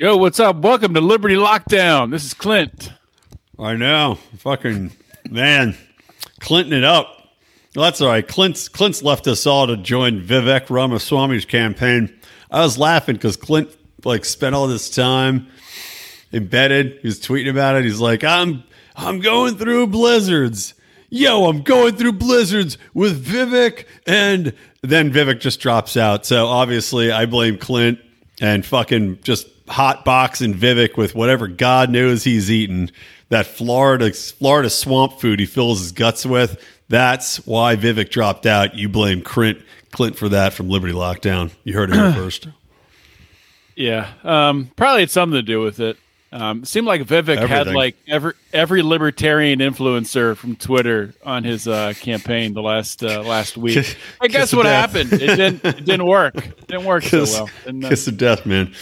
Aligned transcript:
Yo, 0.00 0.16
what's 0.16 0.40
up? 0.40 0.56
Welcome 0.56 0.94
to 0.94 1.00
Liberty 1.02 1.34
Lockdown. 1.34 2.10
This 2.10 2.24
is 2.24 2.32
Clint. 2.32 2.90
I 3.58 3.76
know. 3.76 4.14
Fucking 4.38 4.92
man. 5.28 5.76
Clinton 6.38 6.72
it 6.72 6.84
up. 6.84 7.06
Well, 7.76 7.84
that's 7.84 8.00
all 8.00 8.08
right. 8.08 8.26
Clint's 8.26 8.66
Clint's 8.70 9.02
left 9.02 9.26
us 9.26 9.46
all 9.46 9.66
to 9.66 9.76
join 9.76 10.22
Vivek 10.22 10.70
Ramaswamy's 10.70 11.44
campaign. 11.44 12.18
I 12.50 12.60
was 12.60 12.78
laughing 12.78 13.16
because 13.16 13.36
Clint 13.36 13.76
like 14.02 14.24
spent 14.24 14.54
all 14.54 14.66
this 14.68 14.88
time 14.88 15.48
embedded. 16.32 17.00
He 17.02 17.06
was 17.06 17.20
tweeting 17.20 17.50
about 17.50 17.76
it. 17.76 17.84
He's 17.84 18.00
like, 18.00 18.24
I'm 18.24 18.64
I'm 18.96 19.20
going 19.20 19.58
through 19.58 19.88
blizzards. 19.88 20.72
Yo, 21.10 21.44
I'm 21.44 21.60
going 21.60 21.96
through 21.96 22.12
blizzards 22.12 22.78
with 22.94 23.22
Vivek, 23.22 23.84
and 24.06 24.54
then 24.80 25.12
Vivek 25.12 25.40
just 25.40 25.60
drops 25.60 25.98
out. 25.98 26.24
So 26.24 26.46
obviously, 26.46 27.12
I 27.12 27.26
blame 27.26 27.58
Clint 27.58 27.98
and 28.40 28.64
fucking 28.64 29.18
just 29.20 29.46
hot 29.70 30.04
boxing 30.04 30.54
Vivek 30.54 30.96
with 30.96 31.14
whatever 31.14 31.48
God 31.48 31.90
knows 31.90 32.24
he's 32.24 32.50
eating. 32.50 32.90
That 33.30 33.46
Florida 33.46 34.12
Florida 34.12 34.68
swamp 34.68 35.20
food 35.20 35.38
he 35.38 35.46
fills 35.46 35.80
his 35.80 35.92
guts 35.92 36.26
with. 36.26 36.60
That's 36.88 37.46
why 37.46 37.76
Vivek 37.76 38.10
dropped 38.10 38.44
out. 38.44 38.74
You 38.74 38.88
blame 38.88 39.22
Clint 39.22 39.62
Clint 39.92 40.16
for 40.16 40.28
that 40.30 40.52
from 40.52 40.68
Liberty 40.68 40.92
Lockdown. 40.92 41.50
You 41.62 41.74
heard 41.74 41.90
it 41.90 41.96
here 41.96 42.12
first. 42.14 42.48
Yeah, 43.76 44.10
um, 44.24 44.70
probably 44.76 45.02
had 45.02 45.10
something 45.10 45.36
to 45.36 45.42
do 45.42 45.60
with 45.60 45.80
it. 45.80 45.96
Um, 46.32 46.62
it 46.62 46.68
seemed 46.68 46.86
like 46.86 47.02
Vivek 47.02 47.44
had 47.48 47.66
like 47.68 47.96
every 48.06 48.34
every 48.52 48.82
libertarian 48.82 49.58
influencer 49.58 50.36
from 50.36 50.54
Twitter 50.54 51.12
on 51.24 51.42
his 51.42 51.66
uh, 51.66 51.92
campaign 51.98 52.54
the 52.54 52.62
last 52.62 53.02
uh, 53.02 53.22
last 53.22 53.56
week. 53.56 53.74
Kiss- 53.74 53.96
I 54.20 54.28
guess 54.28 54.52
what 54.52 54.62
death. 54.62 54.92
happened? 54.92 55.12
It 55.14 55.36
didn't 55.36 55.64
it 55.64 55.84
didn't 55.84 56.06
work. 56.06 56.36
It 56.36 56.68
didn't 56.68 56.84
work 56.84 57.02
so 57.02 57.24
well. 57.24 57.50
Didn't, 57.64 57.84
uh, 57.84 57.88
kiss 57.88 58.06
of 58.06 58.16
death, 58.16 58.46
man. 58.46 58.72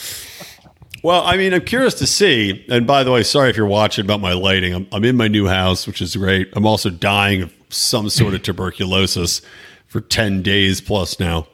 Well, 1.03 1.23
I 1.25 1.37
mean, 1.37 1.55
I'm 1.55 1.65
curious 1.65 1.95
to 1.95 2.07
see. 2.07 2.65
And 2.69 2.87
by 2.87 3.05
the 3.05 3.13
way, 3.13 3.23
sorry 3.23 3.51
if 3.51 3.57
you're 3.57 3.67
watching 3.67 4.05
about 4.05 4.21
my 4.21 4.33
lighting. 4.33 4.75
I'm, 4.75 4.87
I'm 4.93 5.05
in 5.05 5.17
my 5.17 5.29
new 5.29 5.47
house, 5.47 5.87
which 5.87 6.03
is 6.03 6.17
great. 6.17 6.49
I'm 6.55 6.67
also 6.67 6.91
dying 6.91 7.43
of 7.43 7.53
some 7.69 8.11
sort 8.11 8.35
of 8.35 8.43
tuberculosis 8.45 9.43
for 9.87 10.01
10 10.01 10.43
days 10.43 10.81
plus 10.81 11.21
now. 11.21 11.47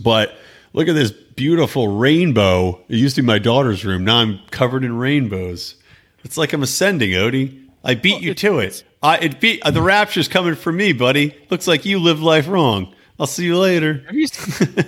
But 0.00 0.36
look 0.72 0.88
at 0.88 0.94
this 0.94 1.10
beautiful 1.10 1.88
rainbow. 1.88 2.80
It 2.88 2.96
used 2.96 3.16
to 3.16 3.22
be 3.22 3.26
my 3.26 3.38
daughter's 3.38 3.84
room. 3.84 4.04
Now 4.04 4.18
I'm 4.18 4.40
covered 4.50 4.84
in 4.84 4.96
rainbows. 4.96 5.76
It's 6.24 6.36
like 6.36 6.52
I'm 6.52 6.62
ascending, 6.62 7.12
Odie. 7.12 7.64
I 7.84 7.94
beat 7.94 8.20
you 8.22 8.34
to 8.34 8.58
it. 8.58 8.84
I 9.02 9.18
it 9.18 9.40
beat 9.40 9.62
uh, 9.62 9.70
the 9.70 9.80
rapture's 9.80 10.26
coming 10.26 10.56
for 10.56 10.72
me, 10.72 10.92
buddy. 10.92 11.34
Looks 11.48 11.68
like 11.68 11.84
you 11.84 12.00
lived 12.00 12.20
life 12.20 12.48
wrong. 12.48 12.92
I'll 13.20 13.26
see 13.26 13.44
you 13.44 13.56
later. 13.58 14.04
You 14.10 14.26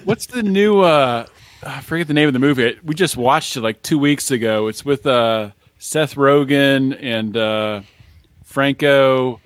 what's 0.05 0.27
the 0.27 0.43
new? 0.43 0.81
Uh, 0.81 1.27
I 1.63 1.81
forget 1.83 2.07
the 2.09 2.15
name 2.15 2.27
of 2.27 2.33
the 2.33 2.39
movie. 2.39 2.79
We 2.85 2.95
just 2.95 3.17
watched 3.17 3.57
it 3.57 3.61
like 3.61 3.83
two 3.83 3.99
weeks 3.99 4.31
ago. 4.31 4.69
It's 4.69 4.85
with 4.85 5.07
uh, 5.07 5.51
Seth 5.79 6.15
Rogen 6.15 6.97
and 7.01 7.37
uh, 7.37 7.83
Franco. 8.45 9.41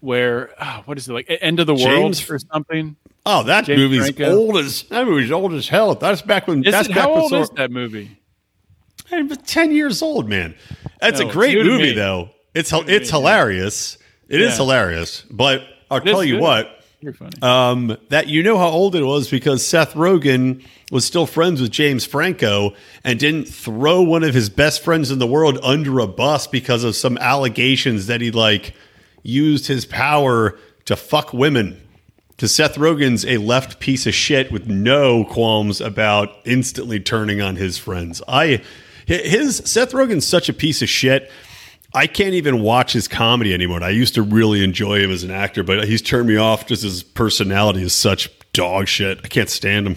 Where 0.00 0.50
ah, 0.58 0.82
what 0.84 0.98
is 0.98 1.08
it 1.08 1.12
like? 1.12 1.26
End 1.40 1.60
of 1.60 1.66
the 1.66 1.74
world 1.74 2.14
James- 2.14 2.28
or 2.30 2.38
something? 2.38 2.96
Oh, 3.24 3.44
that 3.44 3.66
James 3.66 3.78
movie's 3.78 4.10
Franco. 4.10 4.36
old 4.36 4.56
as 4.56 4.82
that 4.84 5.06
movie's 5.06 5.30
old 5.30 5.52
as 5.54 5.68
hell. 5.68 5.94
That's 5.94 6.22
back 6.22 6.48
when 6.48 6.64
Is 6.64 6.72
that's 6.72 6.88
it, 6.88 6.94
back 6.94 7.04
how 7.04 7.14
old 7.14 7.30
so- 7.30 7.40
is 7.42 7.50
that 7.50 7.70
movie? 7.70 8.18
But 9.10 9.46
ten 9.46 9.70
years 9.72 10.02
old, 10.02 10.28
man. 10.28 10.54
That's 11.00 11.20
No, 11.20 11.28
a 11.28 11.32
great 11.32 11.56
movie, 11.56 11.92
though. 11.92 12.30
It's 12.54 12.70
hel- 12.70 12.88
it's 12.88 13.10
hilarious. 13.10 13.96
It 14.28 14.40
is 14.40 14.52
Yeah. 14.52 14.56
hilarious. 14.56 15.22
But 15.30 15.62
I'll 15.90 15.98
is 15.98 16.04
tell 16.04 16.24
you 16.24 16.38
what, 16.38 16.81
You're 17.02 17.12
funny. 17.12 17.42
um, 17.42 17.96
that 18.10 18.28
you 18.28 18.44
know 18.44 18.56
how 18.56 18.68
old 18.68 18.94
it 18.94 19.02
was 19.02 19.28
because 19.28 19.66
Seth 19.66 19.94
Rogen 19.94 20.64
was 20.92 21.04
still 21.04 21.26
friends 21.26 21.60
with 21.60 21.72
James 21.72 22.04
Franco 22.04 22.74
and 23.02 23.18
didn't 23.18 23.46
throw 23.46 24.02
one 24.02 24.22
of 24.22 24.34
his 24.34 24.48
best 24.48 24.84
friends 24.84 25.10
in 25.10 25.18
the 25.18 25.26
world 25.26 25.58
under 25.64 25.98
a 25.98 26.06
bus 26.06 26.46
because 26.46 26.84
of 26.84 26.94
some 26.94 27.18
allegations 27.18 28.06
that 28.06 28.20
he 28.20 28.30
like 28.30 28.74
used 29.24 29.66
his 29.66 29.84
power 29.84 30.56
to 30.84 30.94
fuck 30.94 31.32
women. 31.32 31.80
Because 32.28 32.54
Seth 32.54 32.76
Rogen's 32.76 33.26
a 33.26 33.38
left 33.38 33.80
piece 33.80 34.06
of 34.06 34.14
shit 34.14 34.52
with 34.52 34.68
no 34.68 35.24
qualms 35.24 35.80
about 35.80 36.30
instantly 36.44 37.00
turning 37.00 37.40
on 37.40 37.56
his 37.56 37.78
friends. 37.78 38.22
I 38.28 38.62
his 39.06 39.56
Seth 39.64 39.92
Rogen's 39.92 40.26
such 40.26 40.48
a 40.48 40.52
piece 40.52 40.82
of 40.82 40.88
shit. 40.88 41.30
I 41.94 42.06
can't 42.06 42.34
even 42.34 42.62
watch 42.62 42.92
his 42.92 43.06
comedy 43.08 43.52
anymore. 43.52 43.76
And 43.76 43.84
I 43.84 43.90
used 43.90 44.14
to 44.14 44.22
really 44.22 44.64
enjoy 44.64 45.00
him 45.00 45.10
as 45.10 45.24
an 45.24 45.30
actor, 45.30 45.62
but 45.62 45.86
he's 45.86 46.00
turned 46.02 46.28
me 46.28 46.36
off 46.36 46.66
just 46.66 46.82
his 46.82 47.02
personality 47.02 47.82
is 47.82 47.92
such 47.92 48.30
dog 48.52 48.88
shit. 48.88 49.20
I 49.24 49.28
can't 49.28 49.50
stand 49.50 49.86
him. 49.86 49.96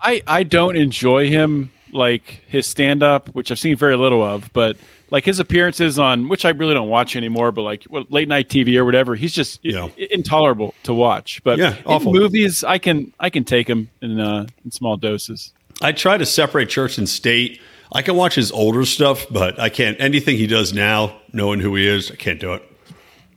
I 0.00 0.22
I 0.26 0.42
don't 0.42 0.76
enjoy 0.76 1.28
him 1.28 1.70
like 1.92 2.42
his 2.46 2.66
stand 2.66 3.02
up, 3.02 3.28
which 3.30 3.50
I've 3.50 3.58
seen 3.58 3.76
very 3.76 3.96
little 3.96 4.22
of, 4.22 4.50
but 4.52 4.76
like 5.10 5.24
his 5.24 5.40
appearances 5.40 5.98
on 5.98 6.28
which 6.28 6.44
I 6.44 6.50
really 6.50 6.72
don't 6.74 6.88
watch 6.88 7.16
anymore, 7.16 7.50
but 7.52 7.62
like 7.62 7.82
what, 7.84 8.12
late 8.12 8.28
night 8.28 8.48
TV 8.48 8.76
or 8.76 8.84
whatever, 8.84 9.16
he's 9.16 9.32
just 9.34 9.58
Yeah. 9.62 9.88
i- 9.98 10.08
intolerable 10.10 10.72
to 10.84 10.94
watch. 10.94 11.40
But 11.42 11.58
Yeah, 11.58 11.76
in 11.78 11.82
awful. 11.86 12.12
movies, 12.12 12.62
I 12.62 12.78
can 12.78 13.12
I 13.18 13.28
can 13.30 13.44
take 13.44 13.68
him 13.68 13.88
in 14.00 14.20
uh, 14.20 14.46
in 14.64 14.70
small 14.70 14.96
doses. 14.96 15.52
I 15.82 15.92
try 15.92 16.16
to 16.18 16.26
separate 16.26 16.68
church 16.68 16.96
and 16.98 17.08
state. 17.08 17.60
I 17.92 18.02
can 18.02 18.14
watch 18.16 18.34
his 18.34 18.52
older 18.52 18.84
stuff, 18.84 19.26
but 19.30 19.58
I 19.58 19.68
can't 19.68 20.00
anything 20.00 20.36
he 20.36 20.46
does 20.46 20.72
now, 20.72 21.16
knowing 21.32 21.60
who 21.60 21.74
he 21.74 21.86
is, 21.86 22.10
I 22.10 22.14
can't 22.14 22.40
do 22.40 22.54
it. 22.54 22.62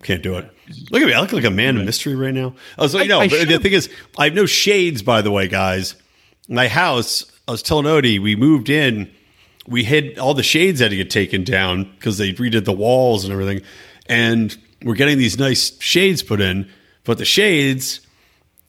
Can't 0.03 0.21
do 0.21 0.35
it. 0.35 0.49
Look 0.91 1.01
at 1.01 1.07
me. 1.07 1.13
I 1.13 1.21
look 1.21 1.31
like 1.31 1.43
a 1.45 1.49
man 1.51 1.77
of 1.77 1.85
mystery 1.85 2.15
right 2.15 2.33
now. 2.33 2.53
Oh, 2.55 2.59
I 2.77 2.81
was 2.83 2.93
like, 2.93 3.05
I- 3.05 3.07
no, 3.07 3.19
I 3.21 3.27
but 3.29 3.47
the 3.47 3.57
thing 3.59 3.73
is, 3.73 3.89
I 4.17 4.25
have 4.25 4.33
no 4.33 4.45
shades, 4.45 5.01
by 5.01 5.21
the 5.21 5.31
way, 5.31 5.47
guys. 5.47 5.95
My 6.49 6.67
house, 6.67 7.25
I 7.47 7.51
was 7.51 7.63
telling 7.63 7.85
Odie, 7.85 8.21
we 8.21 8.35
moved 8.35 8.69
in, 8.69 9.09
we 9.65 9.83
hid 9.85 10.19
all 10.19 10.33
the 10.33 10.43
shades 10.43 10.81
had 10.81 10.91
to 10.91 10.97
get 10.97 11.09
taken 11.09 11.43
down 11.43 11.85
because 11.95 12.17
they 12.17 12.33
redid 12.33 12.65
the 12.65 12.73
walls 12.73 13.23
and 13.23 13.31
everything. 13.31 13.61
And 14.07 14.55
we're 14.83 14.95
getting 14.95 15.17
these 15.17 15.37
nice 15.39 15.79
shades 15.79 16.21
put 16.21 16.41
in, 16.41 16.69
but 17.05 17.17
the 17.17 17.25
shades 17.25 18.02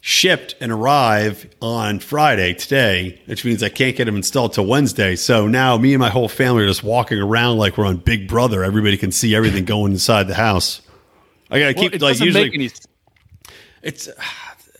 shipped 0.07 0.55
and 0.61 0.71
arrive 0.71 1.49
on 1.63 1.99
Friday 1.99 2.53
today, 2.53 3.19
which 3.25 3.43
means 3.43 3.63
I 3.63 3.71
can't 3.71 3.97
get 3.97 4.05
them 4.05 4.17
installed 4.17 4.53
till 4.53 4.67
Wednesday. 4.67 5.17
So 5.17 5.47
now 5.49 5.79
me 5.79 5.95
and 5.95 5.99
my 5.99 6.11
whole 6.11 6.29
family 6.29 6.63
are 6.63 6.67
just 6.67 6.85
walking 6.85 7.19
around 7.19 7.57
like 7.57 7.79
we're 7.79 7.87
on 7.87 7.97
Big 7.97 8.29
Brother. 8.29 8.63
Everybody 8.65 8.99
can 8.99 9.11
see 9.11 9.35
everything 9.35 9.65
going 9.65 9.93
inside 9.93 10.25
the 10.25 10.35
house. 10.35 10.83
I 11.51 11.59
gotta 11.59 11.73
Well, 11.75 11.85
keep 11.85 11.95
it 11.95 12.03
like 12.03 12.21
usually 12.21 12.45
make 12.45 12.55
any 12.55 12.71
it 13.83 14.09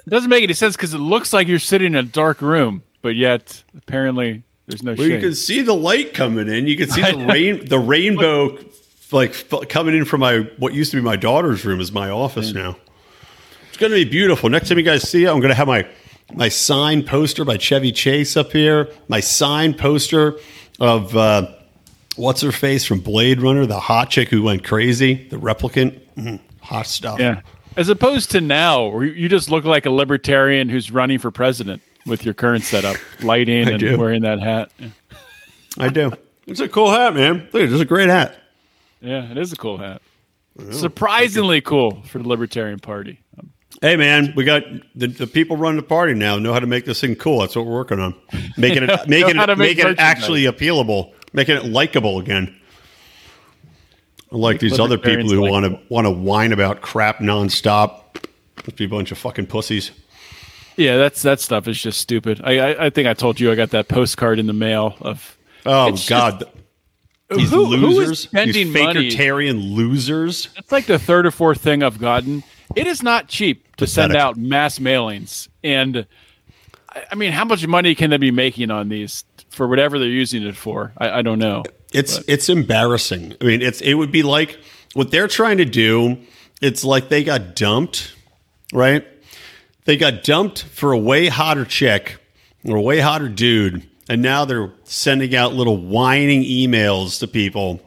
doesn't 0.07 0.29
make 0.29 0.43
any 0.43 0.53
sense 0.53 0.77
because 0.77 0.93
it 0.93 0.99
looks 0.99 1.33
like 1.33 1.49
you're 1.49 1.59
sitting 1.59 1.95
in 1.95 1.97
a 1.97 2.03
dark 2.03 2.43
room, 2.43 2.83
but 3.01 3.17
yet 3.17 3.65
apparently 3.75 4.43
there's 4.67 4.83
no 4.83 4.93
well, 4.93 5.09
you 5.09 5.21
can 5.21 5.35
see 5.35 5.63
the 5.63 5.75
light 5.75 6.13
coming 6.13 6.49
in. 6.49 6.67
You 6.67 6.77
can 6.77 6.91
see 6.91 7.01
the 7.13 7.17
rain 7.17 7.65
the 7.67 7.79
rainbow 7.79 8.59
like 9.11 9.49
coming 9.71 9.95
in 9.95 10.05
from 10.05 10.21
my 10.21 10.41
what 10.59 10.75
used 10.75 10.91
to 10.91 10.99
be 10.99 11.03
my 11.03 11.17
daughter's 11.17 11.65
room 11.65 11.81
is 11.81 11.93
my 11.93 12.11
office 12.11 12.53
mm. 12.53 12.57
now. 12.57 12.77
It's 13.75 13.81
gonna 13.81 13.97
be 13.97 14.05
beautiful. 14.05 14.49
Next 14.49 14.69
time 14.69 14.79
you 14.79 14.85
guys 14.85 15.03
see 15.03 15.25
it, 15.25 15.29
I'm 15.29 15.41
gonna 15.41 15.53
have 15.53 15.67
my 15.67 15.85
my 16.33 16.49
signed 16.49 17.09
poster 17.09 17.45
by 17.45 17.57
Chevy 17.57 17.91
Chase 17.91 18.37
up 18.37 18.53
here. 18.53 18.89
My 19.09 19.19
signed 19.19 19.79
poster 19.79 20.39
of 20.79 21.17
uh, 21.17 21.49
what's 22.15 22.41
her 22.43 22.53
face 22.53 22.85
from 22.85 23.01
Blade 23.01 23.43
Runner, 23.43 23.67
the 23.67 23.81
hot 23.81 24.11
chick 24.11 24.29
who 24.29 24.45
went 24.45 24.63
crazy, 24.63 25.27
the 25.29 25.39
replicant. 25.39 25.99
Mhm, 26.17 26.39
hot 26.61 26.87
stuff. 26.87 27.19
Yeah. 27.19 27.41
As 27.77 27.89
opposed 27.89 28.31
to 28.31 28.41
now, 28.41 28.85
where 28.87 29.07
you- 29.07 29.13
you 29.15 29.29
just 29.29 29.51
look 29.51 29.65
like 29.65 29.87
a 29.87 29.91
libertarian 29.91 30.69
who's 30.69 30.93
running 30.93 31.19
for 31.19 31.33
president 31.33 31.83
with 32.07 32.25
your 32.25 32.33
current 32.33 32.63
setup, 32.63 32.97
lighting 33.25 33.67
and 33.69 33.81
do. 33.81 33.99
wearing 33.99 34.23
that 34.23 34.39
hat. 34.39 34.71
Yeah. 34.79 34.89
I 35.79 35.89
do. 35.89 36.13
It's 36.47 36.61
a 36.61 36.69
cool 36.69 36.93
hat, 36.93 37.13
man. 37.17 37.49
Look, 37.53 37.63
it's 37.69 37.81
a 37.81 37.85
great 37.85 38.09
hat. 38.09 38.37
Yeah, 39.01 39.29
it 39.33 39.37
is 39.37 39.53
a 39.53 39.57
cool 39.57 39.79
hat. 39.79 40.01
Surprisingly 40.71 41.61
cool 41.61 42.03
for 42.03 42.19
the 42.21 42.29
Libertarian 42.29 42.79
Party. 42.79 43.19
Hey 43.83 43.97
man, 43.97 44.33
we 44.37 44.45
got 44.45 44.63
the, 44.95 45.09
the 45.09 45.27
people 45.27 45.57
running 45.57 45.77
the 45.77 45.83
party 45.87 46.15
now 46.15 46.39
know 46.39 46.53
how 46.53 46.61
to 46.61 46.67
make 46.67 46.85
this 46.85 47.01
thing 47.01 47.17
cool. 47.17 47.41
That's 47.41 47.57
what 47.57 47.67
we're 47.67 47.73
working 47.75 48.01
on, 48.01 48.15
making 48.57 48.85
it 48.85 48.91
making 49.09 49.35
know 49.35 49.41
how 49.41 49.47
to 49.47 49.53
it 49.53 49.59
make 49.59 49.77
making 49.79 49.93
it 49.93 49.99
actually 49.99 50.45
appealable, 50.45 51.13
making 51.33 51.57
it 51.57 51.65
likable 51.67 52.19
again. 52.19 52.55
Unlike 54.31 54.61
these 54.61 54.79
other 54.81 54.99
people 54.99 55.29
who 55.29 55.41
want 55.43 55.67
to 55.67 55.81
want 55.89 56.07
to 56.07 56.11
whine 56.11 56.53
about 56.53 56.81
crap 56.83 57.19
nonstop. 57.19 58.01
Must 58.65 58.77
be 58.77 58.85
a 58.85 58.89
bunch 58.89 59.13
of 59.13 59.19
fucking 59.19 59.47
pussies. 59.47 59.91
Yeah, 60.77 60.97
that's 60.97 61.23
that 61.23 61.41
stuff 61.41 61.69
is 61.69 61.81
just 61.81 62.01
stupid. 62.01 62.41
I, 62.43 62.59
I 62.59 62.87
I 62.87 62.91
think 62.91 63.07
I 63.07 63.15
told 63.15 63.39
you 63.39 63.53
I 63.53 63.55
got 63.55 63.71
that 63.71 63.89
postcard 63.89 64.39
in 64.39 64.47
the 64.47 64.53
mail 64.53 64.97
of 65.01 65.37
Oh 65.67 65.97
God, 66.09 66.45
these 67.31 67.51
who- 67.51 67.67
who 67.67 67.75
is 67.75 67.81
losers, 67.99 68.21
spending 68.21 68.73
these 68.73 68.83
money? 68.83 69.11
losers. 69.53 70.49
it's 70.57 70.73
like 70.73 70.87
the 70.87 70.99
third 70.99 71.27
or 71.27 71.31
fourth 71.31 71.61
thing 71.61 71.83
I've 71.83 71.99
gotten. 72.01 72.43
It 72.75 72.87
is 72.87 73.03
not 73.03 73.29
cheap 73.29 73.77
to 73.77 73.87
send 73.87 74.17
out 74.17 74.37
mass 74.37 74.79
mailings, 74.79 75.49
and 75.63 76.07
I, 77.11 77.15
mean, 77.15 77.33
how 77.33 77.45
much 77.45 77.67
money 77.67 77.95
can 77.95 78.11
they 78.11 78.17
be 78.17 78.31
making 78.31 78.71
on 78.71 78.89
these 78.89 79.25
for 79.51 79.67
whatever 79.69 79.99
they're 79.99 80.09
using 80.09 80.43
it 80.43 80.57
for? 80.57 80.93
I, 80.99 81.19
I 81.19 81.23
don't 81.23 81.39
know. 81.39 81.65
It's 81.93 82.19
it's 82.27 82.49
embarrassing. 82.49 83.37
I 83.41 83.45
mean, 83.45 83.63
it's 83.63 83.81
it 83.81 83.95
would 83.95 84.11
be 84.11 84.23
like 84.23 84.59
what 84.95 85.11
they're 85.11 85.29
trying 85.29 85.59
to 85.59 85.65
do. 85.65 86.19
It's 86.61 86.85
like 86.85 87.09
they 87.09 87.23
got 87.23 87.55
dumped, 87.55 88.15
right? 88.73 89.07
They 89.85 89.97
got 89.97 90.25
dumped 90.25 90.65
for 90.65 90.93
a 90.93 90.99
way 90.99 91.29
hotter 91.29 91.65
chick 91.65 92.17
or 92.65 92.77
a 92.77 92.83
way 92.83 93.01
hotter 93.01 93.29
dude 93.29 93.87
and 94.09 94.23
now 94.23 94.45
they're 94.45 94.73
sending 94.85 95.35
out 95.35 95.55
little 95.55 95.77
whining 95.77 96.43
emails 96.43 97.21
to 97.21 97.29
people 97.29 97.81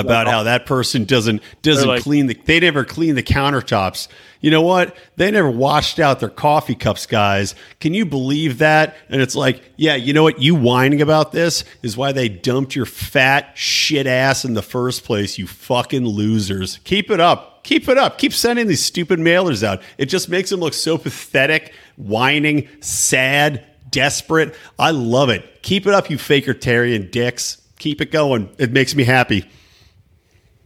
about 0.00 0.26
how 0.26 0.44
that 0.44 0.66
person 0.66 1.04
doesn't 1.04 1.42
doesn't 1.62 1.88
like- 1.88 2.02
clean 2.02 2.26
the 2.26 2.34
they 2.44 2.60
never 2.60 2.84
clean 2.84 3.14
the 3.14 3.22
countertops. 3.22 4.08
You 4.40 4.50
know 4.50 4.62
what? 4.62 4.96
They 5.16 5.30
never 5.30 5.50
washed 5.50 5.98
out 5.98 6.20
their 6.20 6.28
coffee 6.28 6.74
cups, 6.74 7.06
guys. 7.06 7.54
Can 7.80 7.94
you 7.94 8.04
believe 8.06 8.58
that? 8.58 8.96
And 9.08 9.20
it's 9.20 9.34
like, 9.34 9.62
yeah, 9.76 9.96
you 9.96 10.12
know 10.12 10.22
what? 10.22 10.40
You 10.40 10.54
whining 10.54 11.02
about 11.02 11.32
this 11.32 11.64
is 11.82 11.96
why 11.96 12.12
they 12.12 12.28
dumped 12.28 12.76
your 12.76 12.86
fat 12.86 13.52
shit 13.56 14.06
ass 14.06 14.44
in 14.44 14.54
the 14.54 14.62
first 14.62 15.04
place, 15.04 15.38
you 15.38 15.46
fucking 15.46 16.06
losers. 16.06 16.78
Keep 16.84 17.10
it 17.10 17.18
up. 17.18 17.64
Keep 17.64 17.88
it 17.88 17.98
up. 17.98 18.18
Keep 18.18 18.32
sending 18.32 18.68
these 18.68 18.84
stupid 18.84 19.18
mailers 19.18 19.64
out. 19.64 19.82
It 19.98 20.06
just 20.06 20.28
makes 20.28 20.50
them 20.50 20.60
look 20.60 20.74
so 20.74 20.96
pathetic, 20.96 21.72
whining, 21.96 22.68
sad, 22.80 23.64
desperate. 23.90 24.54
I 24.78 24.92
love 24.92 25.30
it. 25.30 25.62
Keep 25.62 25.86
it 25.88 25.94
up, 25.94 26.08
you 26.08 26.18
fakertarian 26.18 27.10
dicks. 27.10 27.60
Keep 27.78 28.00
it 28.00 28.12
going. 28.12 28.50
It 28.58 28.70
makes 28.70 28.94
me 28.94 29.02
happy. 29.02 29.50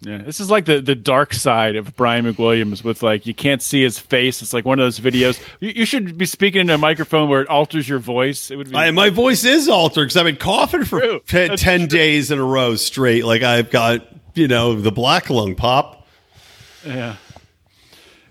Yeah, 0.03 0.19
this 0.19 0.41
is 0.41 0.51
like 0.51 0.65
the, 0.65 0.81
the 0.81 0.95
dark 0.95 1.35
side 1.35 1.77
of 1.77 1.95
Brian 1.95 2.25
McWilliams 2.25 2.83
with 2.83 3.03
like 3.03 3.27
you 3.27 3.35
can't 3.35 3.61
see 3.61 3.83
his 3.83 3.99
face. 3.99 4.41
It's 4.41 4.55
like 4.55 4.65
one 4.65 4.79
of 4.79 4.85
those 4.85 4.99
videos. 4.99 5.39
You, 5.61 5.73
you 5.77 5.85
should 5.85 6.17
be 6.17 6.25
speaking 6.25 6.63
into 6.63 6.75
a 6.75 6.79
microphone 6.79 7.29
where 7.29 7.43
it 7.43 7.49
alters 7.49 7.87
your 7.87 7.99
voice. 7.99 8.51
It 8.51 8.57
would 8.57 8.71
be 8.71 8.77
I, 8.77 8.91
my 8.93 9.11
voice 9.11 9.45
is 9.45 9.69
altered 9.69 10.05
because 10.05 10.17
I've 10.17 10.25
been 10.25 10.37
coughing 10.37 10.85
for 10.85 11.01
True. 11.01 11.21
te- 11.27 11.49
That's 11.49 11.61
10 11.63 11.87
days 11.89 12.31
in 12.31 12.39
a 12.39 12.45
row 12.45 12.77
straight. 12.77 13.27
Like 13.27 13.43
I've 13.43 13.71
got, 13.71 14.07
you 14.35 14.49
know, 14.49 14.81
the 14.81 14.91
black 14.93 15.29
lung 15.29 15.55
pop. 15.55 16.07
Yeah. 16.87 17.17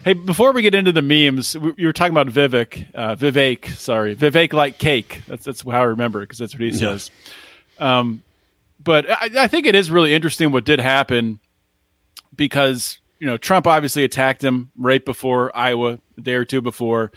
Hey, 0.04 0.14
before 0.14 0.54
we 0.54 0.64
get 0.64 0.74
into 0.74 0.92
the 0.92 1.04
memes, 1.04 1.56
we, 1.56 1.74
you 1.78 1.86
were 1.86 1.94
talking 1.94 2.18
about 2.18 2.28
Vivek, 2.28 2.88
uh, 2.96 3.16
Vivek, 3.16 3.68
sorry, 3.76 4.16
Vivek 4.16 4.54
like 4.54 4.80
cake. 4.80 5.22
That's 5.28 5.46
that's 5.46 5.62
how 5.62 5.70
I 5.70 5.84
remember 5.84 6.22
it 6.22 6.30
because 6.30 6.40
that's 6.40 6.54
what 6.56 6.62
he 6.62 6.72
says. 6.74 7.12
Um, 7.78 8.24
but 8.84 9.08
I, 9.08 9.44
I 9.44 9.48
think 9.48 9.68
it 9.68 9.76
is 9.76 9.92
really 9.92 10.16
interesting 10.16 10.52
what 10.52 10.64
did 10.66 10.80
happen 10.80 11.40
because 12.40 12.98
you 13.20 13.28
know 13.28 13.38
Trump 13.38 13.68
obviously 13.68 14.04
attacked 14.04 14.44
him 14.44 14.72
right 14.76 15.06
before 15.06 15.56
Iowa, 15.56 16.00
a 16.18 16.22
day 16.22 16.34
or 16.34 16.46
two 16.46 16.62
before. 16.62 17.12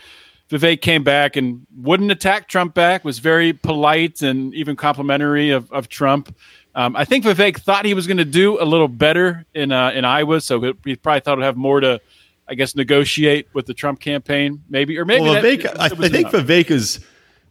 Vivek 0.51 0.81
came 0.81 1.03
back 1.03 1.35
and 1.35 1.65
wouldn't 1.75 2.11
attack 2.11 2.47
Trump 2.47 2.75
back. 2.75 3.03
Was 3.03 3.17
very 3.17 3.53
polite 3.53 4.21
and 4.21 4.53
even 4.53 4.75
complimentary 4.75 5.49
of, 5.49 5.71
of 5.71 5.89
Trump. 5.89 6.35
Um, 6.75 6.95
I 6.95 7.05
think 7.05 7.23
Vivek 7.25 7.57
thought 7.57 7.85
he 7.85 7.93
was 7.95 8.05
going 8.05 8.17
to 8.17 8.25
do 8.25 8.61
a 8.61 8.65
little 8.65 8.87
better 8.89 9.45
in 9.55 9.71
uh, 9.71 9.91
in 9.95 10.05
Iowa, 10.05 10.41
so 10.41 10.61
he- 10.61 10.73
he 10.85 10.95
probably 10.95 11.21
thought 11.21 11.37
he'd 11.39 11.45
have 11.45 11.57
more 11.57 11.79
to, 11.79 11.99
I 12.47 12.53
guess, 12.55 12.75
negotiate 12.75 13.47
with 13.53 13.65
the 13.65 13.73
Trump 13.73 13.99
campaign, 13.99 14.61
maybe 14.69 14.97
or 14.99 15.05
maybe. 15.05 15.23
Well, 15.23 15.33
that- 15.33 15.43
Vivek, 15.43 15.65
I, 15.79 15.85
I 15.85 15.89
think 15.89 16.13
enough. 16.15 16.33
Vivek 16.33 16.69
is, 16.69 16.99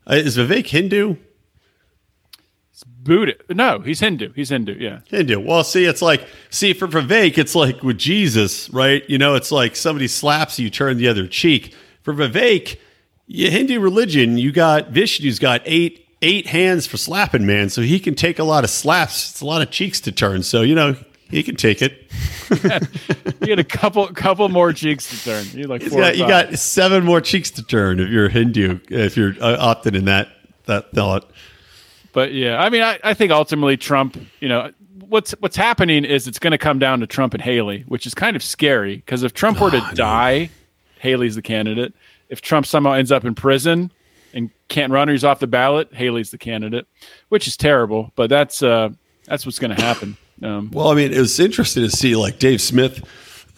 uh, 0.08 0.14
is 0.14 0.36
Vivek 0.36 0.66
Hindu? 0.66 1.16
Buddha. 3.02 3.34
No, 3.48 3.80
he's 3.80 4.00
Hindu. 4.00 4.32
He's 4.34 4.50
Hindu. 4.50 4.74
Yeah. 4.78 5.00
Hindu. 5.08 5.40
Well, 5.40 5.64
see, 5.64 5.84
it's 5.84 6.02
like, 6.02 6.26
see, 6.50 6.72
for 6.72 6.86
Vivek, 6.86 7.36
it's 7.36 7.54
like 7.54 7.82
with 7.82 7.98
Jesus, 7.98 8.70
right? 8.70 9.08
You 9.08 9.18
know, 9.18 9.34
it's 9.34 9.50
like 9.50 9.74
somebody 9.74 10.08
slaps 10.08 10.58
you, 10.58 10.70
turn 10.70 10.98
the 10.98 11.08
other 11.08 11.26
cheek. 11.26 11.74
For 12.02 12.14
Vivek, 12.14 12.78
you 13.26 13.50
Hindu 13.50 13.80
religion, 13.80 14.38
you 14.38 14.52
got 14.52 14.92
Vishnu's 14.92 15.38
got 15.38 15.62
eight 15.64 16.06
eight 16.20 16.46
hands 16.46 16.86
for 16.86 16.96
slapping, 16.96 17.46
man. 17.46 17.68
So 17.68 17.82
he 17.82 17.98
can 17.98 18.14
take 18.14 18.38
a 18.38 18.44
lot 18.44 18.64
of 18.64 18.70
slaps. 18.70 19.30
It's 19.30 19.40
a 19.40 19.46
lot 19.46 19.62
of 19.62 19.70
cheeks 19.70 20.00
to 20.02 20.12
turn. 20.12 20.42
So 20.42 20.62
you 20.62 20.74
know, 20.74 20.96
he 21.30 21.42
can 21.42 21.56
take 21.56 21.82
it. 21.82 22.10
You 23.40 23.46
get 23.46 23.58
a 23.58 23.64
couple 23.64 24.06
couple 24.08 24.48
more 24.50 24.72
cheeks 24.72 25.08
to 25.08 25.24
turn. 25.24 25.58
You 25.58 25.66
like 25.66 25.82
four. 25.82 26.00
got, 26.00 26.16
you 26.16 26.28
got 26.28 26.56
seven 26.58 27.02
more 27.02 27.20
cheeks 27.20 27.50
to 27.52 27.62
turn 27.62 27.98
if 27.98 28.08
you're 28.08 28.28
Hindu, 28.28 28.78
if 28.88 29.16
you're 29.16 29.34
uh, 29.40 29.56
opted 29.58 29.96
in 29.96 30.04
that 30.04 30.28
that 30.66 30.92
thought. 30.92 31.28
But 32.12 32.32
yeah, 32.32 32.60
I 32.60 32.70
mean, 32.70 32.82
I, 32.82 32.98
I 33.02 33.14
think 33.14 33.32
ultimately 33.32 33.76
Trump, 33.76 34.18
you 34.40 34.48
know, 34.48 34.70
what's 35.00 35.32
what's 35.40 35.56
happening 35.56 36.04
is 36.04 36.26
it's 36.26 36.38
going 36.38 36.52
to 36.52 36.58
come 36.58 36.78
down 36.78 37.00
to 37.00 37.06
Trump 37.06 37.34
and 37.34 37.42
Haley, 37.42 37.84
which 37.88 38.06
is 38.06 38.14
kind 38.14 38.36
of 38.36 38.42
scary 38.42 38.96
because 38.96 39.22
if 39.22 39.32
Trump 39.34 39.60
were 39.60 39.70
to 39.70 39.86
die, 39.94 40.50
Haley's 40.98 41.34
the 41.34 41.42
candidate. 41.42 41.94
If 42.28 42.40
Trump 42.40 42.66
somehow 42.66 42.92
ends 42.92 43.12
up 43.12 43.24
in 43.24 43.34
prison 43.34 43.92
and 44.32 44.50
can't 44.68 44.92
run 44.92 45.08
or 45.08 45.12
he's 45.12 45.24
off 45.24 45.40
the 45.40 45.46
ballot, 45.46 45.92
Haley's 45.92 46.30
the 46.30 46.38
candidate, 46.38 46.86
which 47.28 47.46
is 47.46 47.56
terrible. 47.56 48.12
But 48.14 48.30
that's 48.30 48.62
uh, 48.62 48.90
that's 49.26 49.44
what's 49.46 49.58
going 49.58 49.74
to 49.76 49.82
happen. 49.82 50.16
Um, 50.42 50.70
Well, 50.72 50.88
I 50.88 50.94
mean, 50.94 51.12
it 51.12 51.18
was 51.18 51.38
interesting 51.38 51.82
to 51.84 51.90
see 51.90 52.16
like 52.16 52.38
Dave 52.38 52.60
Smith 52.60 53.04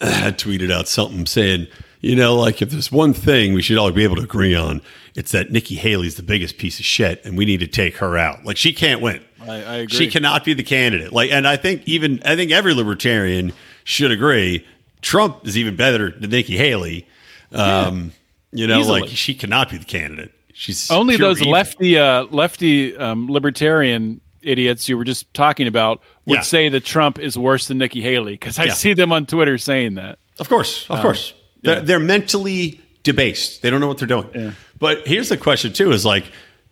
had 0.01 0.37
tweeted 0.37 0.71
out 0.71 0.87
something 0.87 1.25
saying, 1.25 1.67
you 2.01 2.15
know, 2.15 2.35
like 2.35 2.61
if 2.61 2.69
there's 2.69 2.91
one 2.91 3.13
thing 3.13 3.53
we 3.53 3.61
should 3.61 3.77
all 3.77 3.91
be 3.91 4.03
able 4.03 4.17
to 4.17 4.23
agree 4.23 4.55
on, 4.55 4.81
it's 5.15 5.31
that 5.31 5.51
Nikki 5.51 5.75
Haley's 5.75 6.15
the 6.15 6.23
biggest 6.23 6.57
piece 6.57 6.79
of 6.79 6.85
shit, 6.85 7.23
and 7.25 7.37
we 7.37 7.45
need 7.45 7.61
to 7.61 7.67
take 7.67 7.97
her 7.97 8.17
out. 8.17 8.45
Like 8.45 8.57
she 8.57 8.73
can't 8.73 9.01
win. 9.01 9.23
I, 9.41 9.53
I 9.53 9.75
agree. 9.77 9.97
She 9.97 10.09
cannot 10.11 10.43
be 10.43 10.53
the 10.53 10.63
candidate. 10.63 11.13
Like, 11.13 11.31
and 11.31 11.47
I 11.47 11.55
think 11.57 11.83
even 11.87 12.21
I 12.25 12.35
think 12.35 12.51
every 12.51 12.73
libertarian 12.73 13.53
should 13.83 14.11
agree 14.11 14.65
Trump 15.01 15.45
is 15.47 15.57
even 15.57 15.75
better 15.75 16.11
than 16.11 16.29
Nikki 16.31 16.57
Haley. 16.57 17.07
Um, 17.51 18.11
you 18.51 18.67
know, 18.67 18.79
Easily. 18.79 19.01
like 19.01 19.09
she 19.09 19.33
cannot 19.35 19.69
be 19.69 19.77
the 19.77 19.85
candidate. 19.85 20.31
She's 20.53 20.89
Only 20.89 21.17
those 21.17 21.41
evil. 21.41 21.51
lefty 21.53 21.97
uh, 21.97 22.23
lefty 22.31 22.95
um, 22.97 23.27
libertarian 23.29 24.21
idiots 24.41 24.87
you 24.87 24.97
were 24.97 25.03
just 25.03 25.31
talking 25.33 25.67
about 25.67 26.01
would 26.25 26.35
Yeah. 26.35 26.41
say 26.41 26.69
that 26.69 26.85
Trump 26.85 27.19
is 27.19 27.37
worse 27.37 27.67
than 27.67 27.77
Nikki 27.77 28.01
Haley 28.01 28.33
because 28.33 28.57
I 28.59 28.65
Yeah. 28.65 28.73
see 28.73 28.93
them 28.93 29.11
on 29.11 29.25
Twitter 29.25 29.57
saying 29.57 29.95
that. 29.95 30.17
Of 30.39 30.49
course, 30.49 30.85
of 30.89 31.01
course. 31.01 31.33
They're, 31.61 31.81
they're 31.81 31.99
mentally 31.99 32.79
debased. 33.05 33.61
They 33.61 33.69
don't 33.69 33.79
know 33.79 33.87
what 33.87 33.97
they're 33.97 34.07
doing. 34.07 34.53
But 34.77 35.07
here's 35.07 35.29
the 35.29 35.37
question 35.37 35.71
too: 35.71 35.93
is 35.93 36.05
like 36.05 36.25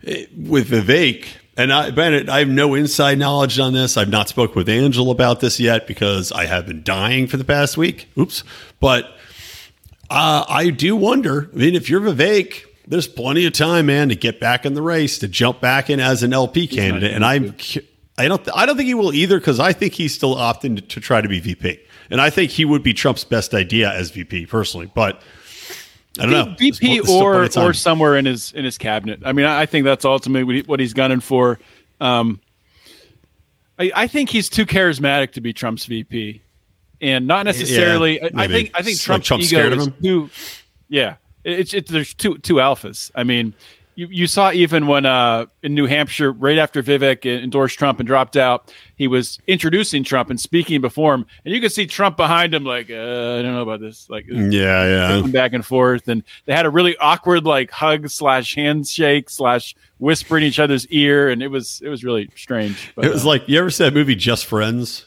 eh, 0.06 0.26
with 0.36 0.70
Vivek 0.70 1.26
and 1.56 1.72
I, 1.72 1.92
Bennett. 1.92 2.30
I 2.30 2.40
have 2.40 2.50
no 2.50 2.74
inside 2.74 3.20
knowledge 3.20 3.60
on 3.60 3.74
this. 3.74 3.96
I've 3.96 4.10
not 4.10 4.28
spoke 4.28 4.56
with 4.56 4.68
Angel 4.68 5.12
about 5.12 5.40
this 5.40 5.60
yet 5.60 5.88
because 5.88 6.32
I 6.32 6.46
have 6.46 6.66
been 6.66 6.84
dying 6.84 7.28
for 7.28 7.38
the 7.38 7.44
past 7.44 7.78
week. 7.78 8.10
Oops. 8.18 8.44
But 8.80 9.06
uh, 10.10 10.46
I 10.48 10.70
do 10.70 10.96
wonder. 10.96 11.50
I 11.54 11.56
mean, 11.56 11.76
if 11.76 11.90
you're 11.90 12.02
Vivek, 12.02 12.66
there's 12.88 13.08
plenty 13.08 13.46
of 13.46 13.54
time, 13.54 13.86
man, 13.86 14.10
to 14.10 14.16
get 14.16 14.40
back 14.40 14.66
in 14.66 14.74
the 14.74 14.82
race, 14.82 15.20
to 15.20 15.28
jump 15.28 15.62
back 15.62 15.90
in 15.90 16.00
as 16.00 16.24
an 16.24 16.34
LP 16.34 16.68
candidate. 16.68 17.12
And 17.12 17.24
I'm, 17.24 17.56
I 18.18 18.28
don't, 18.28 18.48
I 18.54 18.66
don't 18.66 18.76
think 18.76 18.88
he 18.88 18.94
will 18.94 19.14
either 19.14 19.40
because 19.40 19.60
I 19.60 19.74
think 19.74 19.94
he's 19.94 20.14
still 20.14 20.36
opting 20.36 20.76
to, 20.76 20.82
to 20.82 21.00
try 21.00 21.22
to 21.22 21.30
be 21.30 21.40
VP, 21.40 21.80
and 22.10 22.20
I 22.20 22.30
think 22.30 22.52
he 22.52 22.66
would 22.66 22.84
be 22.84 22.94
Trump's 22.94 23.24
best 23.24 23.54
idea 23.54 23.92
as 23.92 24.12
VP 24.12 24.48
personally. 24.48 24.92
But 24.94 25.22
I 26.20 26.24
don't 26.24 26.32
know, 26.32 26.56
VP 26.58 27.02
pl- 27.02 27.06
there's 27.06 27.52
still 27.52 27.66
or 27.66 27.70
or 27.70 27.74
somewhere 27.74 28.16
in 28.16 28.26
his 28.26 28.52
in 28.52 28.66
his 28.66 28.78
cabinet. 28.78 29.22
I 29.26 29.34
mean, 29.34 29.46
I, 29.46 29.66
think 29.66 29.86
that's 29.86 30.06
ultimately 30.06 30.44
what, 30.44 30.56
he, 30.56 30.62
what 30.62 30.80
he's 30.80 30.94
gunning 30.94 31.22
for. 31.22 31.60
Um, 32.00 32.40
I, 33.80 33.92
I 33.96 34.08
think 34.08 34.30
he's 34.30 34.48
too 34.48 34.66
charismatic 34.66 35.32
to 35.34 35.42
be 35.42 35.54
Trump's 35.54 35.86
VP, 35.86 36.42
and 37.02 37.26
not 37.26 37.46
necessarily. 37.46 38.22
Yeah, 38.22 38.30
I, 38.36 38.44
I 38.44 38.48
think 38.48 38.72
I 38.76 38.84
think 38.84 38.98
It's 38.98 39.08
like 39.08 39.24
Trump's 39.24 39.28
Trump's 39.28 39.46
ego 39.52 39.58
scared 39.58 39.74
of 39.74 39.80
is 39.80 39.88
him? 39.88 39.94
too. 40.02 40.30
Yeah, 40.88 41.16
it's 41.44 41.74
it, 41.74 41.88
there's 41.88 42.14
two 42.14 42.38
two 42.38 42.56
alphas. 42.56 43.10
I 43.16 43.24
mean, 43.24 43.56
you, 43.96 44.08
you 44.10 44.28
saw 44.28 44.52
even 44.52 44.88
when 44.88 45.06
uh, 45.06 45.46
in 45.62 45.76
New 45.76 45.86
Hampshire, 45.86 46.32
right 46.32 46.58
after 46.58 46.82
Vivek 46.82 47.26
endorsed 47.26 47.78
Trump 47.78 48.00
and 48.00 48.08
dropped 48.08 48.36
out, 48.36 48.74
he 48.96 49.08
was 49.08 49.40
introducing 49.48 50.04
Trump 50.04 50.30
and 50.30 50.40
speaking 50.40 50.82
before 50.82 51.14
him, 51.14 51.26
and 51.46 51.54
you 51.54 51.62
could 51.62 51.72
see 51.72 51.86
Trump 51.86 52.18
behind 52.18 52.54
him, 52.54 52.64
like 52.64 52.90
uh, 52.90 52.94
I 52.94 53.42
don't 53.42 53.54
know 53.54 53.62
about 53.62 53.80
this, 53.80 54.10
like 54.10 54.26
yeah, 54.28 55.20
yeah. 55.20 55.28
back 55.28 55.54
and 55.54 55.66
forth, 55.66 56.08
and 56.08 56.24
they 56.46 56.54
had 56.54 56.66
a 56.66 56.70
really 56.70 56.98
awkward 56.98 57.46
like 57.46 57.72
hug 57.72 58.10
slash 58.10 58.56
handshake 58.56 59.30
slash 59.30 59.76
whisper 60.00 60.38
in 60.38 60.44
each 60.44 60.60
other's 60.60 60.88
ear, 60.88 61.30
and 61.30 61.42
it 61.44 61.50
was 61.50 61.82
it 61.84 61.90
was 61.90 62.04
really 62.04 62.30
strange. 62.36 62.92
But, 62.96 63.06
It 63.06 63.12
was 63.12 63.26
uh, 63.26 63.30
like 63.30 63.48
you 63.48 63.60
ever 63.60 63.70
see 63.70 63.84
that 63.84 63.94
movie 63.94 64.16
Just 64.16 64.46
Friends? 64.46 65.06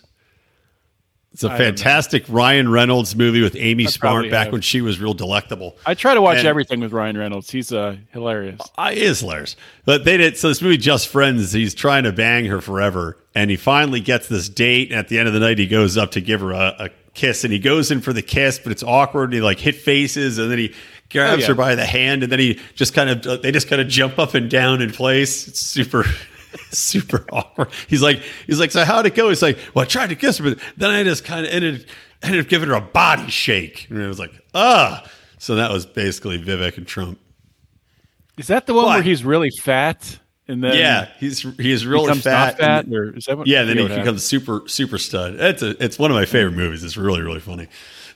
It's 1.36 1.44
a 1.44 1.50
fantastic 1.50 2.24
Ryan 2.30 2.70
Reynolds 2.70 3.14
movie 3.14 3.42
with 3.42 3.56
Amy 3.56 3.84
I 3.84 3.90
Smart 3.90 4.30
back 4.30 4.46
have. 4.46 4.52
when 4.54 4.62
she 4.62 4.80
was 4.80 4.98
real 4.98 5.12
delectable. 5.12 5.76
I 5.84 5.92
try 5.92 6.14
to 6.14 6.22
watch 6.22 6.38
and- 6.38 6.48
everything 6.48 6.80
with 6.80 6.94
Ryan 6.94 7.18
Reynolds. 7.18 7.50
He's 7.50 7.74
uh, 7.74 7.98
hilarious. 8.10 8.58
I 8.78 8.92
is 8.94 9.20
hilarious. 9.20 9.54
But 9.84 10.06
they 10.06 10.16
did 10.16 10.38
so 10.38 10.48
this 10.48 10.62
movie 10.62 10.78
Just 10.78 11.08
Friends, 11.08 11.52
he's 11.52 11.74
trying 11.74 12.04
to 12.04 12.12
bang 12.12 12.46
her 12.46 12.62
forever. 12.62 13.18
And 13.34 13.50
he 13.50 13.56
finally 13.56 14.00
gets 14.00 14.28
this 14.28 14.48
date, 14.48 14.90
and 14.90 14.98
at 14.98 15.08
the 15.08 15.18
end 15.18 15.28
of 15.28 15.34
the 15.34 15.40
night 15.40 15.58
he 15.58 15.66
goes 15.66 15.98
up 15.98 16.12
to 16.12 16.22
give 16.22 16.40
her 16.40 16.52
a, 16.52 16.74
a 16.78 16.90
kiss 17.12 17.44
and 17.44 17.52
he 17.52 17.58
goes 17.58 17.90
in 17.90 18.00
for 18.00 18.14
the 18.14 18.22
kiss, 18.22 18.58
but 18.58 18.72
it's 18.72 18.82
awkward 18.82 19.24
and 19.24 19.34
he 19.34 19.40
like 19.42 19.58
hit 19.58 19.74
faces 19.76 20.38
and 20.38 20.50
then 20.50 20.56
he 20.56 20.74
grabs 21.10 21.40
Oh, 21.40 21.40
yeah. 21.42 21.46
her 21.48 21.54
by 21.54 21.74
the 21.74 21.84
hand 21.84 22.22
and 22.22 22.32
then 22.32 22.38
he 22.38 22.58
just 22.74 22.94
kind 22.94 23.10
of 23.26 23.42
they 23.42 23.52
just 23.52 23.68
kind 23.68 23.82
of 23.82 23.88
jump 23.88 24.18
up 24.18 24.32
and 24.32 24.50
down 24.50 24.80
in 24.80 24.90
place. 24.90 25.48
It's 25.48 25.60
super 25.60 26.06
super 26.70 27.24
awkward. 27.32 27.68
He's 27.88 28.02
like 28.02 28.22
he's 28.46 28.60
like, 28.60 28.70
So 28.70 28.84
how'd 28.84 29.06
it 29.06 29.14
go? 29.14 29.28
He's 29.28 29.42
like, 29.42 29.58
Well, 29.74 29.84
I 29.84 29.86
tried 29.86 30.08
to 30.10 30.16
kiss 30.16 30.38
her, 30.38 30.44
but 30.44 30.58
then 30.76 30.90
I 30.90 31.02
just 31.04 31.24
kind 31.24 31.46
of 31.46 31.52
ended 31.52 31.86
ended 32.22 32.40
up 32.44 32.48
giving 32.48 32.68
her 32.68 32.74
a 32.74 32.80
body 32.80 33.30
shake. 33.30 33.88
And 33.90 34.00
it 34.00 34.06
was 34.08 34.18
like, 34.18 34.32
ah. 34.54 35.04
So 35.38 35.56
that 35.56 35.70
was 35.70 35.84
basically 35.86 36.38
Vivek 36.42 36.76
and 36.78 36.86
Trump. 36.86 37.18
Is 38.38 38.46
that 38.48 38.66
the 38.66 38.74
one 38.74 38.84
But- 38.86 38.90
where 38.94 39.02
he's 39.02 39.24
really 39.24 39.50
fat 39.50 40.18
and 40.48 40.62
then 40.62 40.76
Yeah, 40.76 41.08
he's 41.18 41.40
he's 41.58 41.86
really 41.86 42.14
fat. 42.20 42.56
fat? 42.58 42.84
and- 42.84 42.94
or 42.94 43.16
is 43.16 43.24
that 43.24 43.36
what, 43.38 43.46
yeah, 43.46 43.64
then 43.64 43.78
he 43.78 43.88
becomes 43.88 44.22
super 44.24 44.62
super 44.66 44.98
stud. 44.98 45.34
It's 45.40 45.62
a 45.62 45.82
it's 45.82 45.98
one 45.98 46.10
of 46.10 46.14
my 46.16 46.24
favorite 46.26 46.52
movies. 46.56 46.84
It's 46.84 46.96
really 46.96 47.20
really 47.22 47.40
funny. 47.40 47.68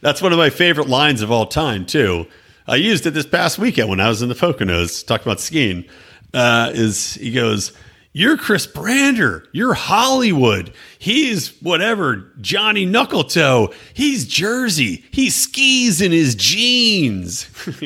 That's 0.02 0.22
one 0.22 0.32
of 0.32 0.38
my 0.38 0.50
favorite 0.50 0.88
lines 0.88 1.20
of 1.22 1.30
all 1.30 1.46
time 1.46 1.84
too. 1.86 2.26
I 2.66 2.76
used 2.76 3.04
it 3.06 3.10
this 3.12 3.26
past 3.26 3.58
weekend 3.58 3.88
when 3.88 4.00
I 4.00 4.08
was 4.08 4.22
in 4.22 4.28
the 4.28 4.34
Poconos 4.34 5.04
talking 5.06 5.24
about 5.26 5.40
skiing. 5.40 5.84
Uh, 6.32 6.70
is 6.72 7.14
he 7.14 7.32
goes, 7.32 7.72
You're 8.12 8.36
Chris 8.36 8.66
Brander. 8.66 9.44
You're 9.52 9.74
Hollywood. 9.74 10.72
He's 10.98 11.60
whatever, 11.62 12.32
Johnny 12.40 12.84
Knuckletoe. 12.84 13.72
He's 13.94 14.26
Jersey. 14.26 15.04
He 15.12 15.30
skis 15.30 16.00
in 16.00 16.10
his 16.10 16.34
jeans. 16.34 17.48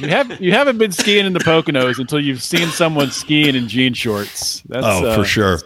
you 0.00 0.08
have 0.08 0.40
you 0.40 0.52
haven't 0.52 0.78
been 0.78 0.92
skiing 0.92 1.26
in 1.26 1.34
the 1.34 1.40
Poconos 1.40 1.98
until 1.98 2.18
you've 2.18 2.42
seen 2.42 2.68
someone 2.68 3.10
skiing 3.10 3.54
in 3.54 3.68
jean 3.68 3.92
shorts. 3.92 4.62
That's, 4.62 4.86
oh, 4.86 5.14
for 5.14 5.20
uh, 5.20 5.24
sure, 5.24 5.60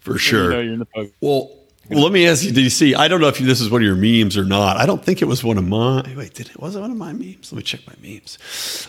for 0.00 0.18
sure. 0.18 0.62
You 0.64 0.76
know 0.76 1.08
well, 1.22 1.50
well, 1.90 2.02
let 2.02 2.12
me 2.12 2.26
ask 2.26 2.44
you: 2.44 2.52
Did 2.52 2.62
you 2.62 2.70
see? 2.70 2.94
I 2.94 3.08
don't 3.08 3.20
know 3.20 3.28
if 3.28 3.38
this 3.38 3.60
is 3.60 3.70
one 3.70 3.82
of 3.82 3.86
your 3.86 3.96
memes 3.96 4.36
or 4.36 4.44
not. 4.44 4.76
I 4.76 4.86
don't 4.86 5.04
think 5.04 5.22
it 5.22 5.26
was 5.26 5.44
one 5.44 5.58
of 5.58 5.66
mine. 5.66 6.14
Wait, 6.16 6.34
did 6.34 6.50
it? 6.50 6.60
Was 6.60 6.76
it 6.76 6.80
one 6.80 6.90
of 6.90 6.96
my 6.96 7.12
memes? 7.12 7.52
Let 7.52 7.58
me 7.58 7.62
check 7.62 7.80
my 7.86 7.94
memes. 8.02 8.38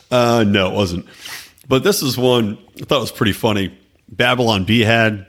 Uh, 0.10 0.44
no, 0.48 0.72
it 0.72 0.75
wasn't. 0.75 1.06
But 1.68 1.84
this 1.84 2.02
is 2.02 2.18
one 2.18 2.58
I 2.80 2.86
thought 2.86 3.02
was 3.02 3.12
pretty 3.12 3.34
funny. 3.34 3.78
Babylon 4.08 4.66
Bee 4.66 4.82
had, 4.82 5.25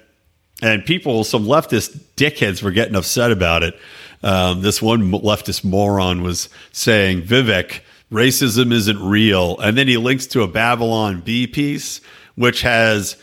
and 0.62 0.84
people, 0.84 1.24
some 1.24 1.44
leftist 1.44 1.98
dickheads 2.16 2.62
were 2.62 2.70
getting 2.70 2.94
upset 2.94 3.32
about 3.32 3.62
it. 3.62 3.78
Um, 4.22 4.60
this 4.60 4.82
one 4.82 5.10
leftist 5.10 5.64
moron 5.64 6.22
was 6.22 6.48
saying, 6.72 7.22
Vivek, 7.22 7.80
racism 8.10 8.72
isn't 8.72 8.98
real. 9.02 9.58
And 9.58 9.76
then 9.76 9.88
he 9.88 9.96
links 9.96 10.26
to 10.28 10.42
a 10.42 10.48
Babylon 10.48 11.20
Bee 11.20 11.46
piece, 11.46 12.00
which 12.34 12.62
has 12.62 13.16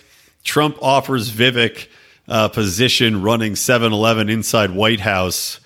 Trump 0.44 0.78
offers 0.82 1.32
Vivek 1.32 1.88
a 2.27 2.50
position 2.50 3.22
running 3.22 3.56
7 3.56 3.92
Eleven 3.92 4.30
inside 4.30 4.72
White 4.72 5.00
House. 5.00 5.60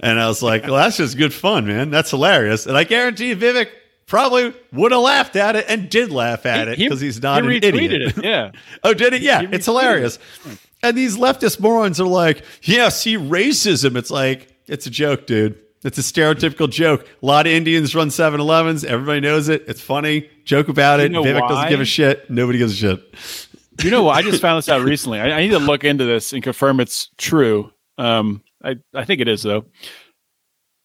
And 0.00 0.18
I 0.18 0.26
was 0.26 0.42
like, 0.42 0.64
well, 0.64 0.74
that's 0.74 0.96
just 0.96 1.16
good 1.16 1.32
fun, 1.32 1.66
man. 1.66 1.90
That's 1.90 2.10
hilarious. 2.10 2.66
And 2.66 2.76
I 2.76 2.84
guarantee 2.84 3.34
Vivek 3.34 3.68
probably 4.06 4.52
would 4.72 4.92
have 4.92 5.00
laughed 5.00 5.36
at 5.36 5.56
it 5.56 5.64
and 5.68 5.88
did 5.88 6.10
laugh 6.10 6.44
at 6.44 6.68
it 6.68 6.78
because 6.78 7.00
he's 7.00 7.22
not 7.22 7.44
he 7.44 7.56
an 7.56 7.64
idiot. 7.64 8.18
It, 8.18 8.24
yeah. 8.24 8.50
oh, 8.84 8.94
did 8.94 9.14
it? 9.14 9.22
Yeah, 9.22 9.42
it's 9.50 9.66
hilarious. 9.66 10.18
It. 10.44 10.58
And 10.82 10.98
these 10.98 11.16
leftist 11.16 11.60
morons 11.60 12.00
are 12.00 12.06
like, 12.06 12.44
yeah, 12.62 12.88
see 12.88 13.16
racism. 13.16 13.96
It's 13.96 14.10
like, 14.10 14.48
it's 14.66 14.86
a 14.86 14.90
joke, 14.90 15.26
dude. 15.26 15.58
It's 15.84 15.98
a 15.98 16.02
stereotypical 16.02 16.70
joke. 16.70 17.06
A 17.22 17.26
lot 17.26 17.46
of 17.46 17.52
Indians 17.52 17.94
run 17.94 18.10
7 18.10 18.40
Elevens. 18.40 18.84
Everybody 18.84 19.20
knows 19.20 19.48
it. 19.48 19.64
It's 19.66 19.80
funny. 19.80 20.28
Joke 20.44 20.68
about 20.68 21.00
it. 21.00 21.04
You 21.04 21.08
know 21.10 21.24
Vivek 21.24 21.40
why? 21.40 21.48
doesn't 21.48 21.68
give 21.70 21.80
a 21.80 21.84
shit. 21.84 22.30
Nobody 22.30 22.58
gives 22.58 22.72
a 22.72 22.76
shit. 22.76 23.48
You 23.82 23.90
know 23.90 24.02
what? 24.02 24.16
I 24.16 24.22
just 24.22 24.42
found 24.42 24.58
this 24.58 24.68
out 24.68 24.82
recently. 24.82 25.20
I, 25.20 25.38
I, 25.38 25.40
need 25.40 25.50
to 25.50 25.58
look 25.58 25.84
into 25.84 26.04
this 26.04 26.32
and 26.32 26.42
confirm 26.42 26.80
it's 26.80 27.10
true. 27.18 27.70
Um, 27.98 28.42
I, 28.62 28.76
I 28.94 29.04
think 29.04 29.20
it 29.20 29.28
is, 29.28 29.42
though. 29.42 29.64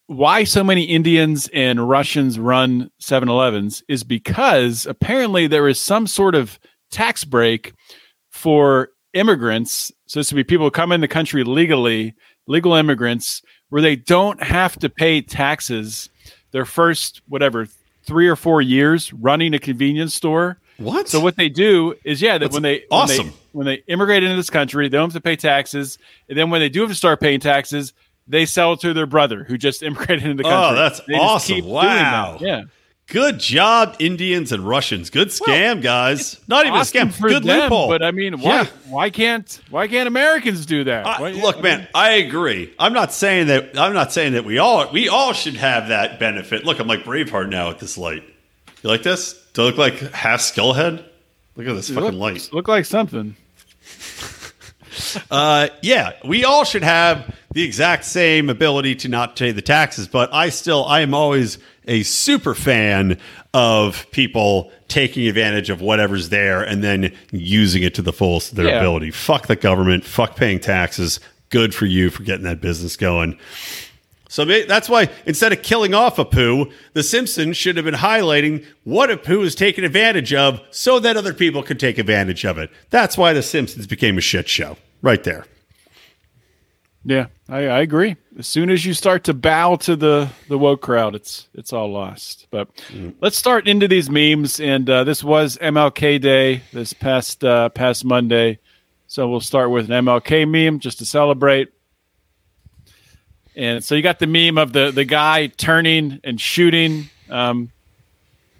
Why 0.06 0.44
so 0.44 0.64
many 0.64 0.84
Indians 0.84 1.48
and 1.52 1.88
Russians 1.88 2.38
run 2.38 2.90
7 2.98 3.28
Elevens 3.28 3.82
is 3.88 4.04
because 4.04 4.86
apparently 4.86 5.46
there 5.46 5.68
is 5.68 5.80
some 5.80 6.06
sort 6.06 6.34
of 6.34 6.58
tax 6.90 7.24
break 7.24 7.74
for 8.30 8.88
immigrants. 9.12 9.92
So 10.06 10.20
this 10.20 10.32
would 10.32 10.36
be 10.36 10.44
people 10.44 10.66
who 10.66 10.70
come 10.70 10.92
in 10.92 11.02
the 11.02 11.08
country 11.08 11.44
legally, 11.44 12.14
legal 12.46 12.74
immigrants 12.74 13.42
where 13.68 13.82
they 13.82 13.96
don't 13.96 14.42
have 14.42 14.78
to 14.78 14.88
pay 14.88 15.20
taxes 15.20 16.08
their 16.52 16.64
first 16.64 17.20
whatever 17.28 17.66
three 18.04 18.28
or 18.28 18.36
four 18.36 18.62
years 18.62 19.12
running 19.12 19.52
a 19.54 19.58
convenience 19.58 20.14
store. 20.14 20.58
What? 20.78 21.08
So 21.08 21.20
what 21.20 21.36
they 21.36 21.48
do 21.48 21.94
is 22.04 22.22
yeah, 22.22 22.38
that 22.38 22.52
when 22.52 22.62
they 22.62 22.84
awesome 22.90 23.26
when 23.26 23.26
they, 23.26 23.34
when 23.52 23.66
they 23.66 23.92
immigrate 23.92 24.22
into 24.22 24.36
this 24.36 24.50
country, 24.50 24.88
they 24.88 24.96
don't 24.96 25.12
have 25.12 25.14
to 25.14 25.20
pay 25.20 25.36
taxes, 25.36 25.98
and 26.28 26.38
then 26.38 26.50
when 26.50 26.60
they 26.60 26.68
do 26.68 26.82
have 26.82 26.90
to 26.90 26.94
start 26.94 27.20
paying 27.20 27.40
taxes, 27.40 27.92
they 28.28 28.46
sell 28.46 28.76
to 28.76 28.94
their 28.94 29.06
brother 29.06 29.44
who 29.44 29.58
just 29.58 29.82
immigrated 29.82 30.24
into 30.24 30.42
the 30.42 30.48
country. 30.48 30.78
Oh, 30.78 30.80
that's 30.80 31.00
they 31.00 31.14
awesome! 31.14 31.66
Wow. 31.66 32.38
Yeah. 32.40 32.64
Good 33.08 33.40
job, 33.40 33.96
Indians 34.00 34.52
and 34.52 34.68
Russians. 34.68 35.08
Good 35.08 35.28
scam, 35.28 35.46
well, 35.46 35.82
guys. 35.82 36.38
Not 36.46 36.66
even 36.66 36.78
awesome 36.78 37.08
a 37.08 37.10
scam. 37.10 37.22
Good 37.22 37.42
them, 37.42 37.60
loophole. 37.60 37.88
But 37.88 38.02
I 38.02 38.10
mean, 38.10 38.38
why? 38.38 38.50
Yeah. 38.50 38.66
Why 38.86 39.08
can't? 39.08 39.60
Why 39.70 39.88
can't 39.88 40.06
Americans 40.06 40.66
do 40.66 40.84
that? 40.84 41.06
Uh, 41.06 41.30
look, 41.30 41.62
man, 41.62 41.88
I 41.94 42.10
agree. 42.16 42.72
I'm 42.78 42.92
not 42.92 43.14
saying 43.14 43.46
that. 43.46 43.78
I'm 43.78 43.94
not 43.94 44.12
saying 44.12 44.34
that 44.34 44.44
we 44.44 44.58
all 44.58 44.92
we 44.92 45.08
all 45.08 45.32
should 45.32 45.56
have 45.56 45.88
that 45.88 46.20
benefit. 46.20 46.66
Look, 46.66 46.80
I'm 46.80 46.86
like 46.86 47.04
Braveheart 47.04 47.48
now 47.48 47.70
at 47.70 47.78
this 47.78 47.96
light. 47.96 48.24
You 48.82 48.90
like 48.90 49.02
this? 49.02 49.42
Do 49.58 49.64
I 49.64 49.66
look 49.66 49.76
like 49.76 49.98
half 50.12 50.38
skullhead? 50.38 51.04
Look 51.56 51.66
at 51.66 51.74
this 51.74 51.88
fucking 51.88 52.12
look, 52.12 52.14
light. 52.14 52.48
Look 52.52 52.68
like 52.68 52.84
something. 52.84 53.34
uh, 55.32 55.70
yeah, 55.82 56.12
we 56.24 56.44
all 56.44 56.62
should 56.62 56.84
have 56.84 57.34
the 57.54 57.64
exact 57.64 58.04
same 58.04 58.50
ability 58.50 58.94
to 58.94 59.08
not 59.08 59.34
pay 59.34 59.50
the 59.50 59.60
taxes. 59.60 60.06
But 60.06 60.32
I 60.32 60.50
still, 60.50 60.84
I 60.84 61.00
am 61.00 61.12
always 61.12 61.58
a 61.88 62.04
super 62.04 62.54
fan 62.54 63.18
of 63.52 64.08
people 64.12 64.70
taking 64.86 65.26
advantage 65.26 65.70
of 65.70 65.80
whatever's 65.80 66.28
there 66.28 66.62
and 66.62 66.84
then 66.84 67.12
using 67.32 67.82
it 67.82 67.96
to 67.96 68.02
the 68.02 68.12
fullest 68.12 68.52
of 68.52 68.58
their 68.58 68.68
yeah. 68.68 68.78
ability. 68.78 69.10
Fuck 69.10 69.48
the 69.48 69.56
government. 69.56 70.04
Fuck 70.04 70.36
paying 70.36 70.60
taxes. 70.60 71.18
Good 71.50 71.74
for 71.74 71.86
you 71.86 72.10
for 72.10 72.22
getting 72.22 72.44
that 72.44 72.60
business 72.60 72.96
going. 72.96 73.36
So 74.28 74.44
that's 74.44 74.88
why 74.90 75.10
instead 75.24 75.52
of 75.52 75.62
killing 75.62 75.94
off 75.94 76.16
Apu, 76.16 76.70
The 76.92 77.02
Simpsons 77.02 77.56
should 77.56 77.76
have 77.76 77.86
been 77.86 77.94
highlighting 77.94 78.64
what 78.84 79.08
Apu 79.08 79.42
is 79.42 79.54
taking 79.54 79.84
advantage 79.84 80.34
of 80.34 80.60
so 80.70 80.98
that 81.00 81.16
other 81.16 81.32
people 81.32 81.62
could 81.62 81.80
take 81.80 81.96
advantage 81.96 82.44
of 82.44 82.58
it. 82.58 82.70
That's 82.90 83.16
why 83.16 83.32
The 83.32 83.42
Simpsons 83.42 83.86
became 83.86 84.18
a 84.18 84.20
shit 84.20 84.48
show. 84.48 84.76
Right 85.00 85.24
there. 85.24 85.46
Yeah, 87.04 87.26
I, 87.48 87.68
I, 87.68 87.80
agree. 87.80 88.16
As 88.38 88.46
soon 88.46 88.68
as 88.68 88.84
you 88.84 88.92
start 88.92 89.24
to 89.24 89.34
bow 89.34 89.76
to 89.76 89.96
the 89.96 90.28
the 90.48 90.58
woke 90.58 90.82
crowd, 90.82 91.14
it's 91.14 91.48
it's 91.54 91.72
all 91.72 91.90
lost. 91.90 92.48
But 92.50 92.74
mm. 92.88 93.14
let's 93.20 93.38
start 93.38 93.68
into 93.68 93.88
these 93.88 94.10
memes. 94.10 94.60
And 94.60 94.90
uh, 94.90 95.04
this 95.04 95.24
was 95.24 95.56
MLK 95.58 96.20
Day 96.20 96.62
this 96.72 96.92
past 96.92 97.44
uh, 97.44 97.68
past 97.70 98.04
Monday, 98.04 98.58
so 99.06 99.28
we'll 99.28 99.40
start 99.40 99.70
with 99.70 99.90
an 99.90 100.04
MLK 100.04 100.46
meme 100.46 100.80
just 100.80 100.98
to 100.98 101.06
celebrate. 101.06 101.68
And 103.58 103.84
so 103.84 103.96
you 103.96 104.02
got 104.02 104.20
the 104.20 104.28
meme 104.28 104.56
of 104.56 104.72
the 104.72 104.92
the 104.92 105.04
guy 105.04 105.48
turning 105.48 106.20
and 106.22 106.40
shooting. 106.40 107.10
Um, 107.28 107.72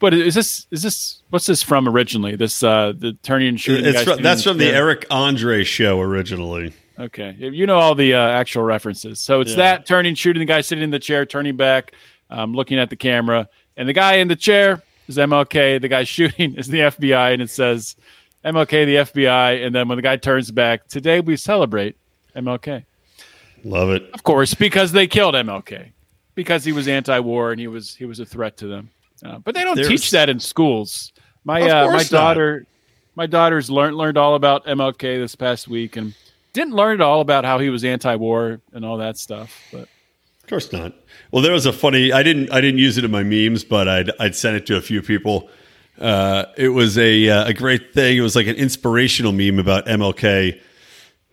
but 0.01 0.13
is 0.13 0.35
this 0.35 0.67
is 0.73 0.83
this 0.83 1.23
what's 1.31 1.47
this 1.47 1.63
from 1.63 1.89
originally? 1.89 2.35
This 2.35 2.65
uh, 2.65 2.93
the 2.97 3.13
turning 3.23 3.49
and 3.49 3.61
shooting. 3.61 3.95
From, 4.03 4.21
that's 4.21 4.43
from 4.43 4.59
the 4.59 4.67
Eric 4.67 5.07
Andre 5.09 5.63
show 5.63 6.01
originally. 6.01 6.75
Okay, 6.99 7.37
you 7.39 7.65
know 7.65 7.79
all 7.79 7.95
the 7.95 8.15
uh, 8.15 8.29
actual 8.29 8.65
references. 8.65 9.21
So 9.21 9.41
it's 9.41 9.53
yeah. 9.53 9.57
that 9.57 9.87
turning, 9.87 10.17
shooting 10.17 10.41
the 10.41 10.47
guy 10.47 10.63
sitting 10.63 10.83
in 10.83 10.91
the 10.91 10.99
chair, 10.99 11.25
turning 11.25 11.57
back, 11.57 11.93
um, 12.29 12.53
looking 12.53 12.81
at 12.81 12.91
the 12.91 12.97
camera, 12.97 13.49
and 13.77 13.89
the 13.89 13.93
guy 13.93 14.15
in 14.15 14.27
the 14.27 14.35
chair 14.35 14.83
is 15.07 15.17
MLK. 15.17 15.81
The 15.81 15.89
guy 15.89 16.03
shooting 16.05 16.57
is 16.57 16.67
the 16.67 16.81
FBI, 16.81 17.35
and 17.35 17.41
it 17.41 17.51
says 17.51 17.95
MLK, 18.45 18.85
the 18.85 18.97
FBI. 18.97 19.65
And 19.65 19.73
then 19.73 19.87
when 19.87 19.95
the 19.95 20.03
guy 20.03 20.17
turns 20.17 20.51
back, 20.51 20.89
today 20.89 21.21
we 21.21 21.37
celebrate 21.37 21.97
MLK. 22.35 22.85
Love 23.65 23.91
it, 23.91 24.11
of 24.13 24.23
course, 24.23 24.55
because 24.55 24.93
they 24.93 25.07
killed 25.07 25.35
MLK 25.35 25.93
because 26.35 26.65
he 26.65 26.73
was 26.73 26.87
anti-war 26.87 27.51
and 27.51 27.61
he 27.61 27.67
was 27.67 27.95
he 27.95 28.05
was 28.05 28.21
a 28.21 28.25
threat 28.25 28.57
to 28.59 28.67
them. 28.69 28.91
Uh, 29.25 29.39
but 29.39 29.55
they 29.55 29.65
don't 29.65 29.75
There's, 29.75 29.89
teach 29.89 30.11
that 30.13 30.29
in 30.29 30.39
schools. 30.39 31.13
My 31.45 31.63
uh, 31.63 31.91
my 31.91 32.05
daughter, 32.05 32.61
not. 32.61 32.67
my 33.17 33.27
daughter's 33.27 33.69
learned 33.69 33.97
learned 33.97 34.19
all 34.19 34.37
about 34.37 34.65
MLK 34.67 35.19
this 35.19 35.35
past 35.35 35.67
week 35.67 35.97
and 35.97 36.15
didn't 36.53 36.75
learn 36.75 36.95
at 36.95 37.01
all 37.01 37.21
about 37.21 37.45
how 37.45 37.59
he 37.59 37.71
was 37.71 37.85
anti-war 37.85 38.61
and 38.73 38.85
all 38.85 38.99
that 38.99 39.19
stuff. 39.19 39.53
But 39.73 39.89
of 40.43 40.49
course 40.49 40.73
not. 40.73 40.95
Well, 41.33 41.43
there 41.43 41.53
was 41.53 41.67
a 41.67 41.73
funny. 41.73 42.13
I 42.13 42.23
didn't. 42.23 42.53
I 42.53 42.61
didn't 42.61 42.79
use 42.79 42.99
it 42.99 43.05
in 43.05 43.11
my 43.11 43.23
memes, 43.23 43.65
but 43.65 43.89
I'd 43.89 44.11
I'd 44.21 44.37
sent 44.37 44.57
it 44.57 44.67
to 44.67 44.77
a 44.77 44.81
few 44.81 45.03
people. 45.03 45.51
Uh, 46.01 46.45
it 46.57 46.69
was 46.69 46.97
a 46.97 47.29
uh, 47.29 47.49
a 47.49 47.55
great 47.55 47.93
thing. 47.93 48.17
It 48.17 48.21
was 48.21 48.37
like 48.37 48.47
an 48.47 48.57
inspirational 48.57 49.33
meme 49.33 49.59
about 49.59 49.87
MLK, 49.87 50.61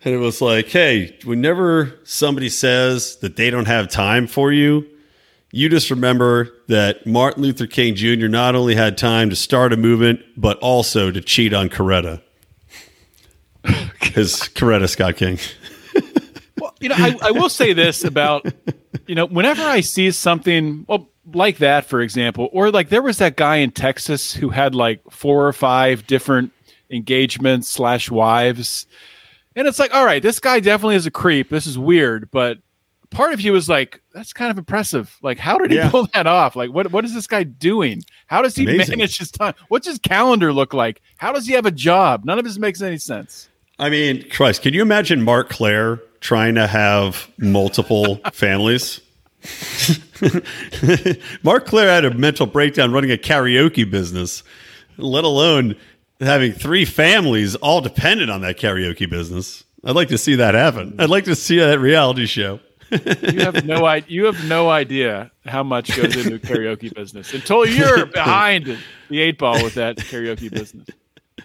and 0.06 0.14
it 0.14 0.20
was 0.20 0.40
like, 0.40 0.68
hey, 0.68 1.18
whenever 1.24 2.00
somebody 2.04 2.48
says 2.48 3.18
that 3.18 3.36
they 3.36 3.50
don't 3.50 3.66
have 3.66 3.90
time 3.90 4.28
for 4.28 4.52
you, 4.52 4.88
you 5.52 5.68
just 5.68 5.90
remember 5.90 6.54
that 6.68 7.08
Martin 7.08 7.42
Luther 7.42 7.66
King 7.66 7.96
Jr. 7.96 8.28
not 8.28 8.56
only 8.56 8.76
had 8.76 8.98
time 8.98 9.32
to 9.32 9.36
start 9.36 9.74
a 9.74 9.78
movement, 9.78 10.22
but 10.38 10.60
also 10.60 11.10
to 11.10 11.22
cheat 11.22 11.54
on 11.54 11.70
Coretta 11.70 12.22
Because 13.64 14.42
Coretta 14.54 14.88
Scott 14.88 15.16
King. 15.16 15.40
well, 16.60 16.76
you 16.80 16.90
know, 16.90 16.96
I, 16.98 17.18
I 17.24 17.32
will 17.32 17.50
say 17.50 17.74
this 17.74 18.04
about, 18.04 18.46
you 19.08 19.16
know, 19.16 19.26
whenever 19.26 19.64
I 19.64 19.82
see 19.82 20.12
something, 20.12 20.86
well, 20.88 21.10
like 21.34 21.58
that, 21.58 21.86
for 21.86 22.02
example, 22.02 22.50
or 22.52 22.70
like 22.70 22.90
there 22.90 23.02
was 23.02 23.18
that 23.18 23.38
guy 23.38 23.56
in 23.56 23.72
Texas 23.72 24.34
who 24.34 24.50
had 24.50 24.76
like 24.76 25.02
four 25.10 25.48
or 25.48 25.54
five 25.54 26.06
different 26.06 26.52
engagements 26.92 27.70
slash 27.70 28.12
wives. 28.12 28.86
And 29.56 29.68
it's 29.68 29.80
like, 29.80 29.94
all 29.94 30.06
right, 30.06 30.22
this 30.22 30.40
guy 30.40 30.60
definitely 30.60 30.96
is 30.96 31.06
a 31.06 31.12
creep. 31.12 31.50
This 31.50 31.66
is 31.66 31.78
weird, 31.78 32.30
but 32.32 32.60
part 33.10 33.34
of 33.34 33.42
you 33.42 33.54
was 33.54 33.70
like, 33.70 34.02
that's 34.14 34.34
kind 34.34 34.52
of 34.52 34.58
impressive. 34.58 35.18
Like, 35.22 35.40
how 35.40 35.58
did 35.58 35.72
he 35.72 35.78
yeah. 35.78 35.90
pull 35.90 36.08
that 36.14 36.28
off? 36.28 36.56
Like, 36.56 36.72
what 36.72 36.92
what 36.92 37.06
is 37.06 37.14
this 37.14 37.28
guy 37.28 37.44
doing? 37.44 38.04
How 38.28 38.42
does 38.42 38.56
he 38.56 38.64
Amazing. 38.64 39.00
manage 39.00 39.18
his 39.18 39.32
time? 39.32 39.54
What's 39.70 39.88
his 39.88 40.00
calendar 40.00 40.54
look 40.54 40.74
like? 40.74 41.02
How 41.18 41.32
does 41.32 41.48
he 41.48 41.54
have 41.54 41.66
a 41.66 41.72
job? 41.72 42.26
None 42.26 42.38
of 42.38 42.46
this 42.46 42.58
makes 42.58 42.82
any 42.82 42.98
sense. 42.98 43.50
I 43.80 43.90
mean, 43.90 44.30
Christ, 44.30 44.62
can 44.62 44.74
you 44.74 44.82
imagine 44.82 45.22
Marc 45.22 45.50
Clair 45.50 46.02
trying 46.22 46.56
to 46.56 46.68
have 46.68 47.30
multiple 47.38 48.16
families? 48.34 49.02
Marc 51.44 51.66
Clair 51.66 51.90
had 51.90 52.06
a 52.06 52.14
mental 52.14 52.48
breakdown 52.48 52.92
running 52.92 53.12
a 53.12 53.18
karaoke 53.18 53.90
business. 53.90 54.44
let 54.98 55.24
alone 55.24 55.76
having 56.20 56.54
three 56.54 56.86
families 56.86 57.56
all 57.56 57.82
dependent 57.82 58.30
on 58.32 58.42
that 58.42 58.58
karaoke 58.58 59.10
business. 59.10 59.64
I'd 59.84 59.96
like 59.96 60.08
to 60.10 60.18
see 60.18 60.36
that 60.36 60.56
happen. 60.56 60.96
I'd 61.00 61.10
like 61.10 61.26
to 61.26 61.36
see 61.36 61.60
that 61.60 61.80
reality 61.80 62.26
show. 62.26 62.60
you 62.92 63.42
have 63.42 63.66
no 63.66 63.86
idea. 63.86 64.06
You 64.08 64.26
have 64.26 64.48
no 64.48 64.70
idea 64.70 65.32
how 65.46 65.64
much 65.64 65.96
goes 65.96 66.16
into 66.16 66.40
karaoke 66.40 66.94
business 66.94 67.34
until 67.34 67.66
you're 67.66 68.06
behind 68.14 68.78
the 69.10 69.22
eight 69.22 69.38
ball 69.38 69.62
with 69.64 69.76
that 69.76 69.98
karaoke 69.98 70.52
business. 70.52 70.88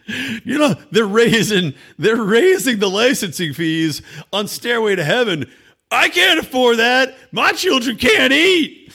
You 0.07 0.59
know 0.59 0.75
they're 0.91 1.05
raising 1.05 1.75
they're 1.99 2.23
raising 2.23 2.79
the 2.79 2.89
licensing 2.89 3.53
fees 3.53 4.03
on 4.33 4.49
Stairway 4.49 4.97
to 4.97 5.05
Heaven. 5.05 5.50
I 5.91 6.09
can't 6.09 6.41
afford 6.41 6.79
that. 6.79 7.15
My 7.33 7.53
children 7.53 7.97
can't 7.97 8.33
eat. 8.33 8.93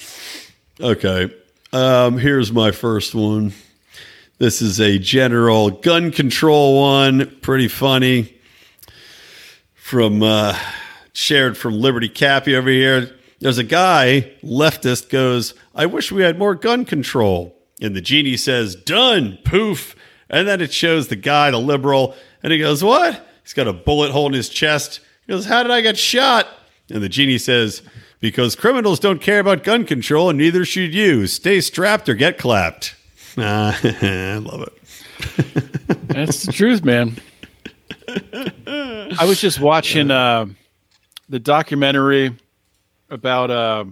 Okay, 0.80 1.34
um, 1.72 2.18
here's 2.18 2.52
my 2.52 2.72
first 2.72 3.16
one. 3.16 3.54
This 4.38 4.62
is 4.62 4.82
a 4.82 5.00
general 5.00 5.70
gun 5.70 6.12
control 6.12 6.82
one. 6.82 7.38
Pretty 7.40 7.70
funny. 7.70 8.36
From 9.76 10.22
uh, 10.22 10.60
shared 11.14 11.58
from 11.58 11.80
Liberty 11.80 12.10
Cappy 12.10 12.54
over 12.54 12.70
here. 12.70 13.16
There's 13.40 13.58
a 13.58 13.64
guy, 13.64 14.34
leftist, 14.44 15.10
goes, 15.10 15.54
I 15.74 15.86
wish 15.86 16.12
we 16.12 16.24
had 16.24 16.38
more 16.38 16.54
gun 16.54 16.84
control. 16.84 17.56
And 17.80 17.96
the 17.96 18.02
genie 18.02 18.36
says, 18.36 18.76
Done, 18.76 19.38
poof. 19.46 19.96
And 20.30 20.46
then 20.46 20.60
it 20.60 20.74
shows 20.74 21.08
the 21.08 21.16
guy, 21.16 21.52
the 21.52 21.58
liberal, 21.58 22.14
and 22.44 22.52
he 22.52 22.60
goes, 22.60 22.84
What? 22.84 23.26
He's 23.42 23.54
got 23.54 23.70
a 23.70 23.74
bullet 23.74 24.12
hole 24.12 24.28
in 24.28 24.34
his 24.34 24.50
chest. 24.50 25.00
He 25.26 25.32
goes, 25.32 25.46
How 25.46 25.64
did 25.64 25.72
I 25.72 25.80
get 25.80 25.98
shot? 25.98 26.48
And 26.90 27.02
the 27.02 27.08
genie 27.08 27.38
says, 27.38 27.84
Because 28.20 28.58
criminals 28.58 29.00
don't 29.00 29.22
care 29.22 29.40
about 29.40 29.64
gun 29.64 29.86
control, 29.86 30.30
and 30.30 30.38
neither 30.38 30.66
should 30.66 30.94
you. 30.94 31.26
Stay 31.26 31.62
strapped 31.62 32.10
or 32.10 32.16
get 32.16 32.38
clapped. 32.38 32.95
I 33.38 34.38
love 34.44 34.68
it. 34.68 36.08
That's 36.08 36.44
the 36.44 36.52
truth, 36.52 36.84
man. 36.84 37.18
I 38.08 39.26
was 39.26 39.40
just 39.42 39.60
watching 39.60 40.12
uh, 40.12 40.48
the 41.30 41.40
documentary 41.40 42.36
about 43.10 43.52
uh, 43.52 43.86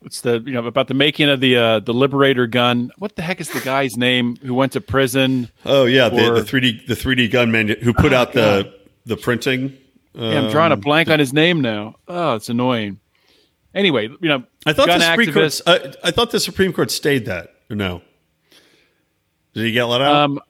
what's 0.00 0.22
the 0.22 0.42
you 0.44 0.52
know 0.52 0.66
about 0.66 0.88
the 0.88 0.94
making 0.94 1.28
of 1.28 1.40
the 1.40 1.56
uh, 1.56 1.80
the 1.80 1.94
Liberator 1.94 2.46
gun. 2.46 2.90
What 2.98 3.16
the 3.16 3.22
heck 3.22 3.40
is 3.40 3.50
the 3.50 3.60
guy's 3.60 3.96
name 3.96 4.36
who 4.36 4.54
went 4.54 4.72
to 4.72 4.80
prison? 4.80 5.50
Oh 5.64 5.84
yeah, 5.84 6.08
the, 6.08 6.32
the 6.32 6.42
3D 6.42 6.86
the 6.86 6.94
3D 6.94 7.30
gunman 7.30 7.68
who 7.68 7.92
put 7.92 8.12
oh, 8.12 8.16
out 8.16 8.32
God. 8.32 8.66
the 8.66 9.14
the 9.14 9.16
printing. 9.16 9.76
Yeah, 10.14 10.40
I'm 10.40 10.50
drawing 10.50 10.72
a 10.72 10.74
um, 10.74 10.80
blank 10.80 11.08
on 11.08 11.18
his 11.18 11.32
name 11.32 11.60
now. 11.60 11.96
Oh, 12.08 12.34
it's 12.34 12.48
annoying. 12.48 12.98
Anyway, 13.74 14.08
you 14.08 14.28
know, 14.28 14.42
I 14.66 14.72
thought 14.72 14.88
the 14.88 14.98
Supreme 15.00 15.32
Court. 15.32 15.60
Uh, 15.66 15.92
I 16.02 16.10
thought 16.10 16.32
the 16.32 16.40
Supreme 16.40 16.72
Court 16.72 16.90
stayed 16.90 17.26
that 17.26 17.54
no? 17.76 18.02
Did 19.54 19.64
he 19.64 19.72
get 19.72 19.84
let 19.84 20.00
out? 20.00 20.14
Um, 20.14 20.40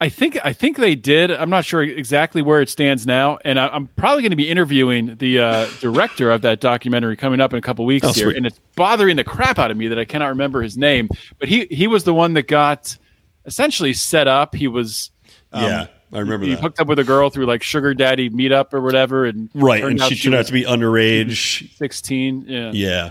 I 0.00 0.08
think 0.08 0.36
I 0.44 0.52
think 0.52 0.78
they 0.78 0.96
did. 0.96 1.30
I'm 1.30 1.48
not 1.48 1.64
sure 1.64 1.80
exactly 1.80 2.42
where 2.42 2.60
it 2.60 2.68
stands 2.68 3.06
now, 3.06 3.38
and 3.44 3.56
I, 3.58 3.74
am 3.74 3.86
probably 3.94 4.22
going 4.22 4.30
to 4.30 4.36
be 4.36 4.50
interviewing 4.50 5.14
the 5.14 5.38
uh, 5.38 5.68
director 5.78 6.32
of 6.32 6.42
that 6.42 6.60
documentary 6.60 7.16
coming 7.16 7.40
up 7.40 7.52
in 7.52 7.58
a 7.60 7.62
couple 7.62 7.84
weeks 7.84 8.04
oh, 8.04 8.12
here, 8.12 8.26
sweet. 8.26 8.36
and 8.36 8.44
it's 8.44 8.58
bothering 8.74 9.14
the 9.14 9.22
crap 9.22 9.60
out 9.60 9.70
of 9.70 9.76
me 9.76 9.86
that 9.86 10.00
I 10.00 10.04
cannot 10.04 10.30
remember 10.30 10.60
his 10.60 10.76
name. 10.76 11.08
But 11.38 11.48
he 11.48 11.66
he 11.70 11.86
was 11.86 12.02
the 12.02 12.12
one 12.12 12.34
that 12.34 12.48
got 12.48 12.98
essentially 13.46 13.92
set 13.92 14.26
up. 14.26 14.56
He 14.56 14.66
was 14.66 15.12
um, 15.52 15.62
yeah. 15.62 15.86
I 16.12 16.18
remember 16.18 16.46
he 16.46 16.54
that. 16.56 16.60
hooked 16.60 16.80
up 16.80 16.88
with 16.88 16.98
a 16.98 17.04
girl 17.04 17.30
through 17.30 17.46
like 17.46 17.62
sugar 17.62 17.94
daddy 17.94 18.28
meetup 18.28 18.74
or 18.74 18.80
whatever, 18.80 19.24
and 19.24 19.50
right, 19.54 19.84
and 19.84 20.02
she 20.02 20.16
turned 20.16 20.34
out 20.34 20.46
to 20.46 20.52
be 20.52 20.64
underage, 20.64 21.72
sixteen. 21.76 22.44
Yeah, 22.48 22.72
yeah. 22.72 23.10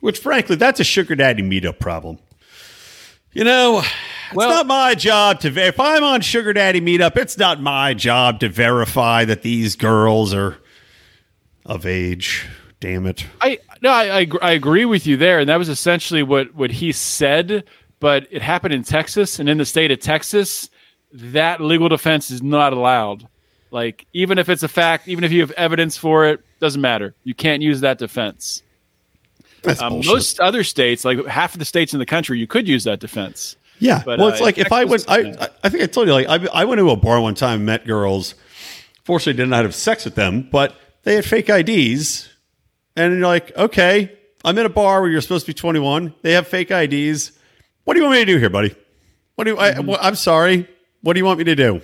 Which, 0.00 0.18
frankly, 0.18 0.56
that's 0.56 0.80
a 0.80 0.84
sugar 0.84 1.14
daddy 1.14 1.42
meetup 1.42 1.78
problem. 1.78 2.18
You 3.34 3.42
know, 3.42 3.78
it's 3.80 4.34
well, 4.34 4.48
not 4.48 4.66
my 4.66 4.94
job 4.94 5.40
to. 5.40 5.48
If 5.48 5.80
I'm 5.80 6.04
on 6.04 6.20
Sugar 6.20 6.52
Daddy 6.52 6.80
Meetup, 6.80 7.16
it's 7.16 7.36
not 7.36 7.60
my 7.60 7.92
job 7.92 8.38
to 8.40 8.48
verify 8.48 9.24
that 9.24 9.42
these 9.42 9.74
girls 9.74 10.32
are 10.32 10.56
of 11.66 11.84
age. 11.84 12.46
Damn 12.78 13.06
it! 13.06 13.26
I 13.40 13.58
no, 13.82 13.90
I, 13.90 14.20
I, 14.20 14.26
I 14.40 14.52
agree 14.52 14.84
with 14.84 15.06
you 15.06 15.16
there, 15.16 15.40
and 15.40 15.48
that 15.48 15.58
was 15.58 15.68
essentially 15.68 16.22
what 16.22 16.54
what 16.54 16.70
he 16.70 16.92
said. 16.92 17.64
But 17.98 18.28
it 18.30 18.40
happened 18.40 18.74
in 18.74 18.84
Texas, 18.84 19.40
and 19.40 19.48
in 19.48 19.58
the 19.58 19.64
state 19.64 19.90
of 19.90 19.98
Texas, 19.98 20.70
that 21.12 21.60
legal 21.60 21.88
defense 21.88 22.30
is 22.30 22.42
not 22.42 22.72
allowed. 22.72 23.26
Like 23.72 24.06
even 24.12 24.38
if 24.38 24.48
it's 24.48 24.62
a 24.62 24.68
fact, 24.68 25.08
even 25.08 25.24
if 25.24 25.32
you 25.32 25.40
have 25.40 25.50
evidence 25.52 25.96
for 25.96 26.26
it, 26.26 26.44
doesn't 26.60 26.80
matter. 26.80 27.14
You 27.24 27.34
can't 27.34 27.62
use 27.62 27.80
that 27.80 27.98
defense. 27.98 28.62
Um, 29.66 30.02
most 30.04 30.40
other 30.40 30.64
states, 30.64 31.04
like 31.04 31.24
half 31.26 31.54
of 31.54 31.58
the 31.58 31.64
states 31.64 31.92
in 31.92 31.98
the 31.98 32.06
country, 32.06 32.38
you 32.38 32.46
could 32.46 32.68
use 32.68 32.84
that 32.84 33.00
defense. 33.00 33.56
Yeah. 33.78 34.02
But, 34.04 34.18
well, 34.18 34.28
it's 34.28 34.40
uh, 34.40 34.44
like 34.44 34.58
if 34.58 34.72
I 34.72 34.84
went, 34.84 35.04
I, 35.08 35.48
I 35.62 35.68
think 35.68 35.82
I 35.82 35.86
told 35.86 36.06
you, 36.06 36.14
like, 36.14 36.28
I, 36.28 36.46
I 36.52 36.64
went 36.64 36.78
to 36.78 36.90
a 36.90 36.96
bar 36.96 37.20
one 37.20 37.34
time, 37.34 37.64
met 37.64 37.86
girls. 37.86 38.34
Fortunately, 39.04 39.42
did 39.42 39.48
not 39.48 39.64
have 39.64 39.74
sex 39.74 40.04
with 40.04 40.14
them, 40.14 40.48
but 40.50 40.76
they 41.02 41.14
had 41.14 41.24
fake 41.24 41.48
IDs. 41.48 42.28
And 42.96 43.18
you're 43.18 43.26
like, 43.26 43.56
okay, 43.56 44.16
I'm 44.44 44.56
in 44.58 44.66
a 44.66 44.70
bar 44.70 45.00
where 45.00 45.10
you're 45.10 45.20
supposed 45.20 45.46
to 45.46 45.50
be 45.50 45.54
21. 45.54 46.14
They 46.22 46.32
have 46.32 46.46
fake 46.46 46.70
IDs. 46.70 47.32
What 47.84 47.94
do 47.94 48.00
you 48.00 48.06
want 48.06 48.18
me 48.18 48.24
to 48.24 48.32
do 48.32 48.38
here, 48.38 48.50
buddy? 48.50 48.74
What 49.34 49.44
do 49.44 49.50
you, 49.50 49.56
mm-hmm. 49.56 49.90
I, 49.90 49.96
I'm 50.00 50.14
sorry. 50.14 50.68
What 51.02 51.14
do 51.14 51.18
you 51.18 51.24
want 51.24 51.38
me 51.38 51.44
to 51.44 51.54
do? 51.54 51.80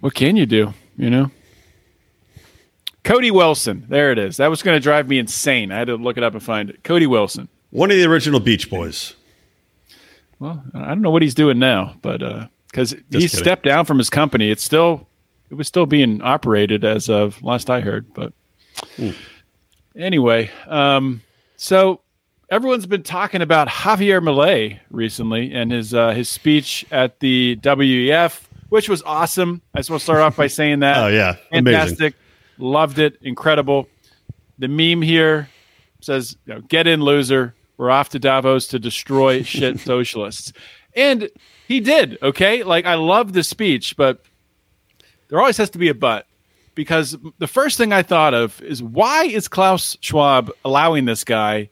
What 0.00 0.14
can 0.14 0.36
you 0.36 0.46
do? 0.46 0.74
You 0.96 1.10
know? 1.10 1.30
Cody 3.06 3.30
Wilson. 3.30 3.86
There 3.88 4.10
it 4.10 4.18
is. 4.18 4.38
That 4.38 4.48
was 4.48 4.62
going 4.62 4.76
to 4.76 4.80
drive 4.80 5.08
me 5.08 5.18
insane. 5.18 5.70
I 5.70 5.78
had 5.78 5.86
to 5.86 5.96
look 5.96 6.16
it 6.16 6.24
up 6.24 6.32
and 6.32 6.42
find 6.42 6.70
it. 6.70 6.82
Cody 6.82 7.06
Wilson. 7.06 7.48
One 7.70 7.90
of 7.90 7.96
the 7.96 8.04
original 8.04 8.40
Beach 8.40 8.68
Boys. 8.68 9.14
Well, 10.40 10.62
I 10.74 10.88
don't 10.88 11.02
know 11.02 11.10
what 11.10 11.22
he's 11.22 11.34
doing 11.34 11.58
now, 11.58 11.94
but 12.02 12.18
because 12.70 12.92
uh, 12.92 12.96
he 13.10 13.20
kidding. 13.20 13.28
stepped 13.28 13.64
down 13.64 13.84
from 13.84 13.98
his 13.98 14.10
company, 14.10 14.50
it's 14.50 14.62
still 14.62 15.06
it 15.50 15.54
was 15.54 15.68
still 15.68 15.86
being 15.86 16.20
operated 16.20 16.84
as 16.84 17.08
of 17.08 17.40
last 17.42 17.70
I 17.70 17.80
heard. 17.80 18.12
But 18.12 18.32
anyway, 19.96 20.50
um, 20.66 21.22
so 21.56 22.00
everyone's 22.50 22.86
been 22.86 23.02
talking 23.02 23.40
about 23.40 23.68
Javier 23.68 24.20
Milei 24.20 24.80
recently 24.90 25.54
and 25.54 25.70
his 25.70 25.94
uh, 25.94 26.10
his 26.10 26.28
speech 26.28 26.84
at 26.90 27.20
the 27.20 27.56
WEF, 27.62 28.42
which 28.68 28.88
was 28.88 29.02
awesome. 29.02 29.62
I 29.74 29.78
just 29.78 29.90
want 29.90 30.00
to 30.00 30.04
start 30.04 30.20
off 30.20 30.36
by 30.36 30.48
saying 30.48 30.80
that. 30.80 30.98
oh 30.98 31.08
yeah, 31.08 31.36
fantastic, 31.50 31.98
Amazing. 31.98 32.14
Loved 32.58 32.98
it, 32.98 33.18
incredible. 33.22 33.88
The 34.58 34.68
meme 34.68 35.02
here 35.02 35.48
says, 36.00 36.36
you 36.46 36.54
know, 36.54 36.60
"Get 36.62 36.86
in, 36.86 37.00
loser." 37.00 37.54
We're 37.76 37.90
off 37.90 38.08
to 38.10 38.18
Davos 38.18 38.66
to 38.68 38.78
destroy 38.78 39.42
shit 39.42 39.78
socialists. 39.80 40.52
And 40.94 41.28
he 41.68 41.80
did, 41.80 42.18
okay? 42.22 42.62
Like, 42.62 42.86
I 42.86 42.94
love 42.94 43.32
the 43.34 43.44
speech, 43.44 43.96
but 43.96 44.24
there 45.28 45.38
always 45.38 45.56
has 45.58 45.70
to 45.70 45.78
be 45.78 45.88
a 45.88 45.94
but. 45.94 46.26
Because 46.74 47.16
the 47.38 47.46
first 47.46 47.78
thing 47.78 47.92
I 47.92 48.02
thought 48.02 48.34
of 48.34 48.60
is 48.62 48.82
why 48.82 49.24
is 49.24 49.48
Klaus 49.48 49.96
Schwab 50.00 50.50
allowing 50.64 51.06
this 51.06 51.24
guy 51.24 51.70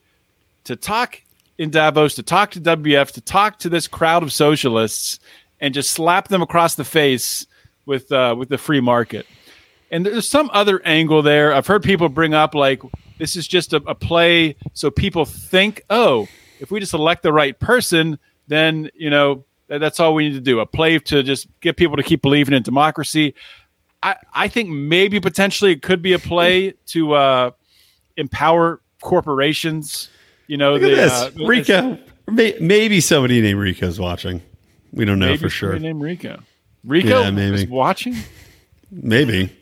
to 0.65 0.77
talk 0.77 1.21
in 1.59 1.71
Davos, 1.71 2.15
to 2.15 2.23
talk 2.23 2.51
to 2.53 2.61
WF, 2.61 3.13
to 3.13 3.21
talk 3.21 3.59
to 3.61 3.69
this 3.69 3.87
crowd 3.87 4.23
of 4.23 4.33
socialists, 4.33 5.21
and 5.61 5.75
just 5.75 5.93
slap 5.93 6.29
them 6.29 6.41
across 6.41 6.75
the 6.75 6.85
face 6.85 7.47
with 7.85 8.11
uh, 8.13 8.35
with 8.37 8.49
the 8.49 8.57
free 8.57 8.81
market? 8.81 9.27
And 9.95 10.05
there's 10.05 10.29
some 10.29 10.51
other 10.53 10.83
angle 10.85 11.23
there. 11.23 11.55
I've 11.55 11.69
heard 11.69 11.85
people 11.85 12.09
bring 12.09 12.35
up 12.35 12.53
like 12.53 12.83
this 13.19 13.37
is 13.37 13.47
just 13.47 13.73
a, 13.73 13.77
a 13.87 13.95
play 13.95 14.57
so 14.73 14.91
people 14.91 15.25
think, 15.25 15.85
oh, 15.89 16.27
if 16.59 16.73
we 16.73 16.81
just 16.81 16.95
elect 16.95 17.23
the 17.23 17.33
right 17.33 17.57
person, 17.61 18.19
then 18.49 18.91
you 18.97 19.09
know 19.09 19.45
that's 19.69 20.01
all 20.01 20.13
we 20.13 20.29
need 20.29 20.35
to 20.35 20.41
do. 20.41 20.59
A 20.59 20.67
play 20.67 20.99
to 20.99 21.23
just 21.23 21.47
get 21.61 21.77
people 21.77 21.97
to 21.97 22.03
keep 22.03 22.23
believing 22.23 22.55
in 22.55 22.65
democracy. 22.65 23.37
I, 24.03 24.17
I 24.33 24.49
think 24.49 24.69
maybe 24.69 25.21
potentially 25.21 25.71
it 25.71 25.83
could 25.83 26.03
be 26.03 26.13
a 26.13 26.19
play 26.19 26.75
to 26.87 27.15
uh, 27.15 27.51
empower 28.17 28.81
corporations. 29.01 30.09
You 30.49 30.57
know, 30.57 30.73
Look 30.73 30.83
the, 30.83 30.89
this. 30.89 31.13
Uh, 31.13 31.31
Rico. 31.47 31.99
Maybe 32.27 33.01
somebody 33.01 33.41
named 33.41 33.61
Rico 33.61 33.87
is 33.87 34.01
watching. 34.01 34.43
We 34.93 35.05
don't 35.05 35.21
know 35.21 35.27
maybe 35.27 35.39
for 35.39 35.51
sure. 35.51 35.79
Named 35.79 36.03
Rico. 36.03 36.41
Rico 36.83 37.21
yeah, 37.21 37.31
maybe. 37.31 37.63
is 37.63 37.69
watching. 37.69 38.17
Maybe. 38.91 39.57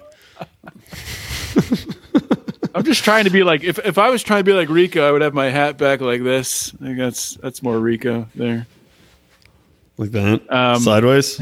I'm 2.75 2.85
just 2.85 3.05
trying 3.05 3.25
to 3.25 3.31
be 3.31 3.43
like 3.43 3.63
if, 3.65 3.79
if 3.81 3.99
I 3.99 4.11
was 4.11 4.23
trying 4.23 4.41
to 4.41 4.45
be 4.45 4.53
like 4.53 4.69
Rico, 4.69 5.07
I 5.07 5.13
would 5.13 5.23
have 5.23 5.35
my 5.35 5.51
hat 5.51 5.77
back 5.79 6.01
like 6.01 6.23
this. 6.23 6.73
I 6.75 6.85
think 6.87 6.99
that's 6.99 7.35
that's 7.37 7.63
more 7.63 7.79
Rico 7.79 8.29
there. 8.35 8.67
Like 9.99 10.11
that. 10.13 10.51
Um, 10.51 10.81
Sideways. 10.81 11.41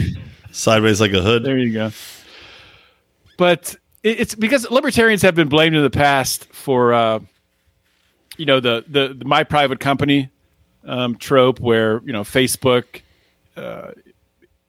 Sideways 0.52 1.00
like 1.00 1.12
a 1.12 1.22
hood. 1.22 1.44
There 1.44 1.56
you 1.56 1.72
go. 1.72 1.92
But 3.36 3.76
it's 4.02 4.34
because 4.34 4.70
libertarians 4.70 5.22
have 5.22 5.34
been 5.34 5.48
blamed 5.48 5.76
in 5.76 5.82
the 5.82 5.90
past 5.90 6.46
for 6.52 6.92
uh, 6.92 7.20
you 8.36 8.46
know 8.46 8.60
the, 8.60 8.84
the, 8.88 9.14
the 9.14 9.24
my 9.24 9.44
private 9.44 9.80
company 9.80 10.30
um, 10.84 11.16
trope 11.16 11.60
where 11.60 12.00
you 12.04 12.12
know 12.12 12.22
Facebook 12.22 13.02
uh, 13.56 13.92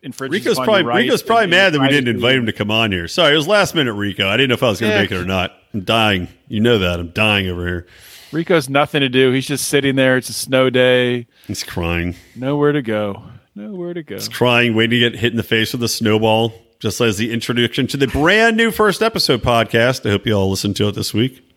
infringes. 0.04 0.46
Rico's 0.46 0.58
probably 0.58 0.84
rights 0.84 1.04
Rico's 1.04 1.24
probably 1.24 1.44
and 1.44 1.52
mad 1.52 1.74
that 1.74 1.80
we 1.82 1.88
didn't 1.90 2.14
invite 2.16 2.36
him 2.36 2.46
to 2.48 2.54
come 2.54 2.72
on 2.72 2.92
here. 2.92 3.08
Sorry, 3.08 3.34
it 3.34 3.38
was 3.38 3.48
last 3.48 3.76
minute, 3.76 3.94
Rico. 3.94 4.28
I 4.28 4.38
didn't 4.38 4.50
know 4.50 4.56
if 4.56 4.64
I 4.64 4.70
was 4.70 4.80
going 4.80 4.92
to 4.92 4.96
Yeah. 4.96 5.02
make 5.04 5.12
it 5.12 5.18
or 5.18 5.26
not. 5.26 5.54
I'm 5.74 5.82
dying. 5.82 6.28
You 6.48 6.60
know 6.60 6.78
that 6.80 7.00
I'm 7.00 7.10
dying 7.10 7.48
over 7.48 7.66
here. 7.68 7.88
Rico's 8.32 8.70
nothing 8.70 9.02
to 9.02 9.10
do. 9.10 9.32
He's 9.32 9.46
just 9.48 9.68
sitting 9.68 9.96
there. 9.96 10.18
It's 10.18 10.30
a 10.30 10.34
snow 10.34 10.70
day. 10.70 11.28
He's 11.48 11.64
crying, 11.64 12.16
Nowhere 12.36 12.72
to 12.72 12.82
go. 12.82 13.24
Nowhere 13.56 13.94
to 13.94 14.04
go. 14.04 14.16
He's 14.16 14.30
crying, 14.30 14.74
waiting 14.76 15.00
to 15.02 15.10
get 15.10 15.20
hit 15.20 15.32
in 15.34 15.38
the 15.38 15.44
face 15.44 15.74
with 15.74 15.84
a 15.84 15.88
snowball. 15.90 16.54
Just 16.80 17.00
as 17.00 17.18
the 17.18 17.32
introduction 17.32 17.86
to 17.88 17.98
the 17.98 18.08
brand 18.08 18.58
new 18.58 18.72
first 18.72 19.04
episode 19.04 19.44
podcast. 19.44 20.04
I 20.08 20.10
hope 20.10 20.26
you 20.26 20.34
all 20.34 20.50
listened 20.50 20.76
to 20.78 20.88
it 20.88 20.96
this 20.96 21.14
week. 21.14 21.48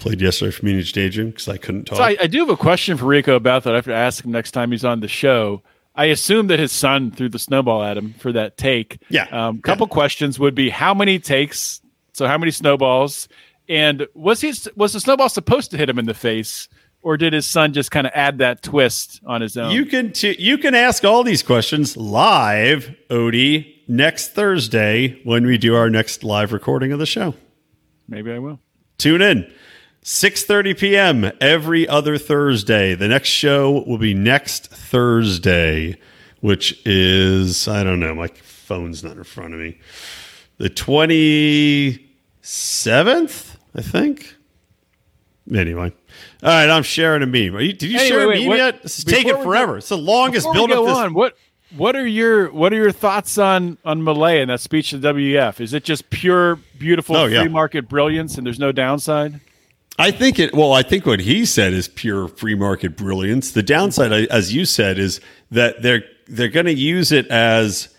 Played 0.00 0.20
yesterday 0.20 0.50
for 0.50 0.66
Mean 0.66 0.78
Age 0.80 0.92
Daydream 0.92 1.28
because 1.30 1.46
I 1.48 1.58
couldn't 1.58 1.84
talk. 1.84 1.98
So 1.98 2.02
I, 2.02 2.16
I 2.22 2.26
do 2.26 2.40
have 2.40 2.50
a 2.50 2.56
question 2.56 2.96
for 2.96 3.04
Rico 3.04 3.36
about 3.36 3.62
that. 3.64 3.72
I 3.74 3.76
have 3.76 3.84
to 3.84 3.94
ask 3.94 4.24
him 4.24 4.32
next 4.32 4.50
time 4.50 4.72
he's 4.72 4.84
on 4.84 4.98
the 5.00 5.06
show. 5.06 5.62
I 5.94 6.06
assume 6.06 6.48
that 6.48 6.58
his 6.58 6.72
son 6.72 7.10
threw 7.10 7.28
the 7.28 7.38
snowball 7.38 7.82
at 7.82 7.96
him 7.96 8.14
for 8.14 8.32
that 8.32 8.56
take. 8.56 8.98
Yeah. 9.08 9.26
Um, 9.30 9.60
couple 9.60 9.86
questions 9.86 10.38
would 10.38 10.54
be 10.54 10.70
how 10.70 10.92
many 10.94 11.18
takes? 11.18 11.80
So 12.12 12.26
how 12.26 12.38
many 12.38 12.50
snowballs? 12.50 13.28
And 13.68 14.06
was 14.14 14.40
he 14.40 14.52
was 14.76 14.92
the 14.92 15.00
snowball 15.00 15.28
supposed 15.28 15.70
to 15.70 15.76
hit 15.76 15.88
him 15.88 15.98
in 15.98 16.06
the 16.06 16.14
face, 16.14 16.68
or 17.02 17.16
did 17.16 17.32
his 17.32 17.48
son 17.48 17.72
just 17.72 17.90
kind 17.90 18.06
of 18.06 18.12
add 18.14 18.38
that 18.38 18.62
twist 18.62 19.20
on 19.24 19.40
his 19.40 19.56
own? 19.56 19.70
You 19.70 19.86
can 19.86 20.12
t- 20.12 20.36
you 20.38 20.58
can 20.58 20.74
ask 20.74 21.04
all 21.04 21.22
these 21.22 21.42
questions 21.42 21.96
live, 21.96 22.94
Odie, 23.08 23.74
next 23.88 24.34
Thursday 24.34 25.20
when 25.24 25.46
we 25.46 25.58
do 25.58 25.74
our 25.76 25.88
next 25.88 26.24
live 26.24 26.52
recording 26.52 26.92
of 26.92 26.98
the 26.98 27.06
show. 27.06 27.34
Maybe 28.08 28.32
I 28.32 28.38
will. 28.38 28.60
Tune 28.98 29.22
in. 29.22 29.50
6:30 30.04 30.78
p.m. 30.78 31.32
every 31.40 31.88
other 31.88 32.16
Thursday. 32.18 32.94
The 32.94 33.08
next 33.08 33.28
show 33.30 33.82
will 33.86 33.98
be 33.98 34.14
next 34.14 34.66
Thursday, 34.68 35.98
which 36.40 36.80
is 36.86 37.66
I 37.66 37.82
don't 37.82 37.98
know, 38.00 38.14
my 38.14 38.28
phone's 38.28 39.02
not 39.02 39.16
in 39.16 39.24
front 39.24 39.54
of 39.54 39.60
me. 39.60 39.78
The 40.58 40.68
27th, 40.70 43.56
I 43.74 43.82
think. 43.82 44.36
Anyway. 45.52 45.92
All 46.42 46.48
right, 46.48 46.70
I'm 46.70 46.82
sharing 46.82 47.22
a 47.22 47.26
meme. 47.26 47.56
Are 47.56 47.60
you, 47.60 47.72
did 47.72 47.90
you 47.90 47.98
Hey, 47.98 48.08
share 48.08 48.28
wait, 48.28 48.46
a 48.46 48.48
meme 48.48 48.56
yet? 48.58 48.82
This 48.82 48.98
is 48.98 49.04
taking 49.04 49.26
we 49.26 49.32
go- 49.32 49.42
forever. 49.42 49.78
it's 49.78 49.88
the 49.88 49.98
longest 49.98 50.46
build 50.52 50.70
up 50.70 50.84
this 50.84 50.96
on, 50.96 51.14
what 51.14 51.36
what 51.76 51.96
are 51.96 52.06
your 52.06 52.52
what 52.52 52.72
are 52.72 52.76
your 52.76 52.92
thoughts 52.92 53.36
on 53.36 53.78
on 53.84 54.00
Milei 54.02 54.40
and 54.40 54.48
that 54.50 54.60
speech 54.60 54.90
to 54.90 54.98
WF? 54.98 55.60
Is 55.60 55.74
it 55.74 55.82
just 55.84 56.08
pure 56.10 56.56
beautiful 56.78 57.16
Oh, 57.16 57.24
yeah. 57.26 57.40
free 57.40 57.48
market 57.50 57.88
brilliance 57.88 58.36
and 58.38 58.46
there's 58.46 58.60
no 58.60 58.70
downside? 58.70 59.40
I 59.98 60.10
think 60.10 60.38
it. 60.38 60.54
Well, 60.54 60.72
I 60.72 60.82
think 60.82 61.06
what 61.06 61.20
he 61.20 61.44
said 61.44 61.72
is 61.72 61.88
pure 61.88 62.28
free 62.28 62.54
market 62.54 62.96
brilliance. 62.96 63.52
The 63.52 63.62
downside, 63.62 64.12
as 64.12 64.52
you 64.52 64.64
said, 64.64 64.98
is 64.98 65.20
that 65.50 65.82
they're 65.82 66.02
they're 66.26 66.48
going 66.48 66.66
to 66.66 66.74
use 66.74 67.12
it 67.12 67.26
as 67.28 67.94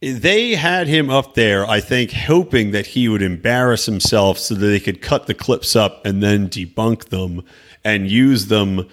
they 0.00 0.54
had 0.54 0.86
him 0.86 1.10
up 1.10 1.34
there. 1.34 1.66
I 1.66 1.80
think 1.80 2.12
hoping 2.12 2.70
that 2.72 2.86
he 2.86 3.08
would 3.08 3.22
embarrass 3.22 3.86
himself 3.86 4.38
so 4.38 4.54
that 4.54 4.66
they 4.66 4.80
could 4.80 5.00
cut 5.00 5.26
the 5.26 5.34
clips 5.34 5.74
up 5.74 6.04
and 6.04 6.22
then 6.22 6.48
debunk 6.48 7.06
them 7.06 7.42
and 7.84 8.10
use 8.10 8.46
them 8.46 8.88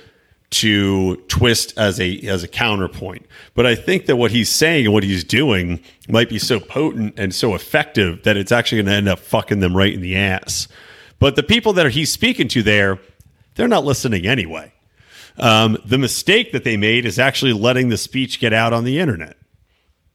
to 0.51 1.15
twist 1.27 1.73
as 1.77 1.99
a 1.99 2.19
as 2.21 2.43
a 2.43 2.47
counterpoint. 2.47 3.25
But 3.53 3.65
I 3.65 3.75
think 3.75 4.07
that 4.07 4.17
what 4.17 4.31
he's 4.31 4.49
saying 4.49 4.85
and 4.85 4.93
what 4.93 5.03
he's 5.03 5.23
doing 5.23 5.81
might 6.09 6.29
be 6.29 6.39
so 6.39 6.59
potent 6.59 7.13
and 7.17 7.33
so 7.33 7.55
effective 7.55 8.23
that 8.23 8.35
it's 8.35 8.51
actually 8.51 8.79
going 8.79 8.87
to 8.87 8.93
end 8.93 9.09
up 9.09 9.19
fucking 9.19 9.59
them 9.59 9.75
right 9.75 9.93
in 9.93 10.01
the 10.01 10.15
ass. 10.15 10.67
But 11.21 11.35
the 11.35 11.43
people 11.43 11.73
that 11.73 11.91
he's 11.91 12.11
speaking 12.11 12.47
to 12.47 12.63
there, 12.63 12.97
they're 13.53 13.67
not 13.67 13.85
listening 13.85 14.25
anyway. 14.25 14.73
Um, 15.37 15.77
the 15.85 15.99
mistake 15.99 16.51
that 16.51 16.63
they 16.63 16.77
made 16.77 17.05
is 17.05 17.19
actually 17.19 17.53
letting 17.53 17.89
the 17.89 17.97
speech 17.97 18.39
get 18.39 18.53
out 18.53 18.73
on 18.73 18.85
the 18.85 18.97
internet 18.97 19.37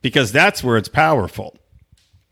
because 0.03 0.33
that's 0.33 0.65
where 0.65 0.77
it's 0.77 0.89
powerful. 0.89 1.57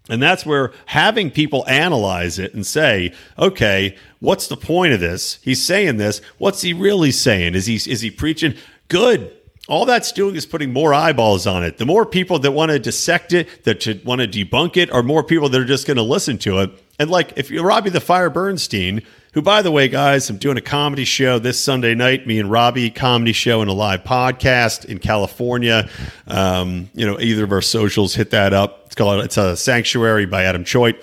And 0.08 0.20
that's 0.20 0.44
where 0.44 0.72
having 0.86 1.30
people 1.30 1.64
analyze 1.68 2.40
it 2.40 2.52
and 2.52 2.66
say, 2.66 3.14
okay, 3.38 3.96
what's 4.18 4.48
the 4.48 4.56
point 4.56 4.92
of 4.92 4.98
this? 4.98 5.38
He's 5.42 5.64
saying 5.64 5.98
this. 5.98 6.20
What's 6.38 6.62
he 6.62 6.72
really 6.72 7.12
saying? 7.12 7.54
Is 7.54 7.66
he 7.66 7.76
is 7.76 8.00
he 8.00 8.10
preaching? 8.10 8.54
Good. 8.88 9.32
All 9.66 9.86
that's 9.86 10.12
doing 10.12 10.36
is 10.36 10.44
putting 10.44 10.72
more 10.74 10.92
eyeballs 10.92 11.46
on 11.46 11.64
it. 11.64 11.78
The 11.78 11.86
more 11.86 12.04
people 12.04 12.38
that 12.40 12.52
want 12.52 12.70
to 12.70 12.78
dissect 12.78 13.32
it, 13.32 13.64
that 13.64 14.04
want 14.04 14.20
to 14.20 14.28
debunk 14.28 14.76
it, 14.76 14.90
are 14.90 15.02
more 15.02 15.24
people 15.24 15.48
that 15.48 15.60
are 15.60 15.64
just 15.64 15.86
going 15.86 15.96
to 15.96 16.02
listen 16.02 16.36
to 16.38 16.58
it. 16.58 16.70
And 16.98 17.08
like 17.08 17.32
if 17.36 17.50
you're 17.50 17.64
Robbie 17.64 17.88
the 17.88 18.00
Fire 18.00 18.28
Bernstein, 18.28 19.02
who 19.32 19.40
by 19.40 19.62
the 19.62 19.70
way, 19.70 19.88
guys, 19.88 20.28
I'm 20.28 20.36
doing 20.36 20.58
a 20.58 20.62
comedy 20.62 21.04
show 21.06 21.38
this 21.38 21.58
Sunday 21.58 21.94
night, 21.94 22.26
me 22.26 22.38
and 22.38 22.50
Robbie, 22.50 22.90
comedy 22.90 23.32
show 23.32 23.62
and 23.62 23.70
a 23.70 23.72
live 23.72 24.04
podcast 24.04 24.84
in 24.84 24.98
California. 24.98 25.88
Um, 26.26 26.90
you 26.94 27.06
know, 27.06 27.18
either 27.18 27.44
of 27.44 27.52
our 27.52 27.62
socials 27.62 28.14
hit 28.14 28.30
that 28.30 28.52
up. 28.52 28.82
It's 28.86 28.94
called 28.94 29.24
it's 29.24 29.38
a 29.38 29.56
sanctuary 29.56 30.26
by 30.26 30.44
Adam 30.44 30.64
Choate. 30.64 31.02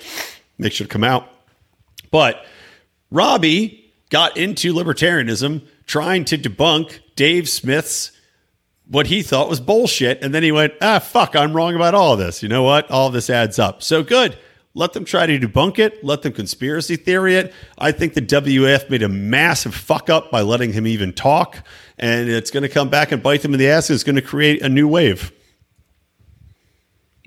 Make 0.56 0.72
sure 0.72 0.86
to 0.86 0.92
come 0.92 1.04
out. 1.04 1.28
But 2.12 2.46
Robbie 3.10 3.92
got 4.08 4.36
into 4.36 4.72
libertarianism 4.72 5.62
trying 5.86 6.24
to 6.26 6.38
debunk 6.38 7.00
Dave 7.16 7.48
Smith's 7.48 8.11
what 8.92 9.06
he 9.06 9.22
thought 9.22 9.48
was 9.48 9.58
bullshit. 9.58 10.22
And 10.22 10.34
then 10.34 10.42
he 10.42 10.52
went, 10.52 10.74
ah, 10.82 10.98
fuck, 10.98 11.34
I'm 11.34 11.54
wrong 11.54 11.74
about 11.74 11.94
all 11.94 12.12
of 12.12 12.18
this. 12.18 12.42
You 12.42 12.48
know 12.50 12.62
what? 12.62 12.90
All 12.90 13.06
of 13.06 13.14
this 13.14 13.30
adds 13.30 13.58
up. 13.58 13.82
So 13.82 14.02
good. 14.02 14.38
Let 14.74 14.92
them 14.92 15.04
try 15.04 15.26
to 15.26 15.38
debunk 15.38 15.78
it. 15.78 16.04
Let 16.04 16.22
them 16.22 16.32
conspiracy 16.32 16.96
theory 16.96 17.36
it. 17.36 17.54
I 17.78 17.92
think 17.92 18.12
the 18.14 18.22
WF 18.22 18.90
made 18.90 19.02
a 19.02 19.08
massive 19.08 19.74
fuck 19.74 20.10
up 20.10 20.30
by 20.30 20.42
letting 20.42 20.72
him 20.74 20.86
even 20.86 21.14
talk. 21.14 21.56
And 21.98 22.28
it's 22.28 22.50
going 22.50 22.62
to 22.64 22.68
come 22.68 22.90
back 22.90 23.12
and 23.12 23.22
bite 23.22 23.40
them 23.42 23.54
in 23.54 23.58
the 23.58 23.68
ass. 23.68 23.88
It's 23.88 24.04
going 24.04 24.16
to 24.16 24.22
create 24.22 24.62
a 24.62 24.68
new 24.68 24.86
wave. 24.86 25.32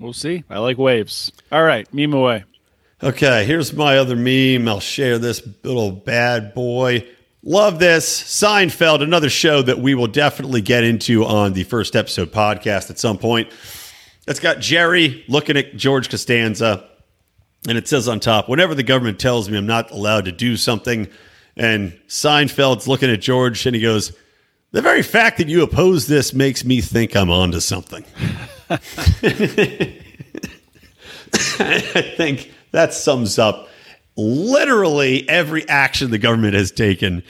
We'll 0.00 0.12
see. 0.12 0.44
I 0.48 0.58
like 0.58 0.78
waves. 0.78 1.32
All 1.50 1.62
right, 1.62 1.92
meme 1.92 2.14
away. 2.14 2.44
Okay, 3.02 3.44
here's 3.44 3.72
my 3.72 3.98
other 3.98 4.16
meme. 4.16 4.68
I'll 4.68 4.80
share 4.80 5.18
this 5.18 5.46
little 5.64 5.90
bad 5.90 6.54
boy. 6.54 7.06
Love 7.48 7.78
this. 7.78 8.24
Seinfeld, 8.24 9.04
another 9.04 9.30
show 9.30 9.62
that 9.62 9.78
we 9.78 9.94
will 9.94 10.08
definitely 10.08 10.60
get 10.60 10.82
into 10.82 11.24
on 11.24 11.52
the 11.52 11.62
first 11.62 11.94
episode 11.94 12.32
podcast 12.32 12.90
at 12.90 12.98
some 12.98 13.18
point. 13.18 13.48
It's 14.26 14.40
got 14.40 14.58
Jerry 14.58 15.24
looking 15.28 15.56
at 15.56 15.76
George 15.76 16.10
Costanza, 16.10 16.84
and 17.68 17.78
it 17.78 17.86
says 17.86 18.08
on 18.08 18.18
top, 18.18 18.48
whenever 18.48 18.74
the 18.74 18.82
government 18.82 19.20
tells 19.20 19.48
me 19.48 19.56
I'm 19.56 19.64
not 19.64 19.92
allowed 19.92 20.24
to 20.24 20.32
do 20.32 20.56
something, 20.56 21.06
and 21.56 21.96
Seinfeld's 22.08 22.88
looking 22.88 23.10
at 23.10 23.20
George 23.20 23.64
and 23.64 23.76
he 23.76 23.80
goes, 23.80 24.12
The 24.72 24.82
very 24.82 25.02
fact 25.02 25.38
that 25.38 25.46
you 25.46 25.62
oppose 25.62 26.08
this 26.08 26.34
makes 26.34 26.64
me 26.64 26.80
think 26.80 27.14
I'm 27.14 27.30
onto 27.30 27.60
something. 27.60 28.04
I 28.70 28.76
think 32.16 32.52
that 32.72 32.92
sums 32.92 33.38
up 33.38 33.68
literally 34.16 35.28
every 35.28 35.68
action 35.68 36.10
the 36.10 36.18
government 36.18 36.54
has 36.54 36.70
taken 36.70 37.22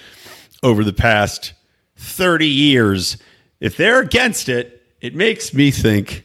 over 0.62 0.84
the 0.84 0.92
past 0.92 1.52
30 1.96 2.46
years. 2.46 3.16
If 3.60 3.76
they're 3.76 4.00
against 4.00 4.48
it, 4.48 4.82
it 5.00 5.14
makes 5.14 5.52
me 5.54 5.70
think 5.70 6.24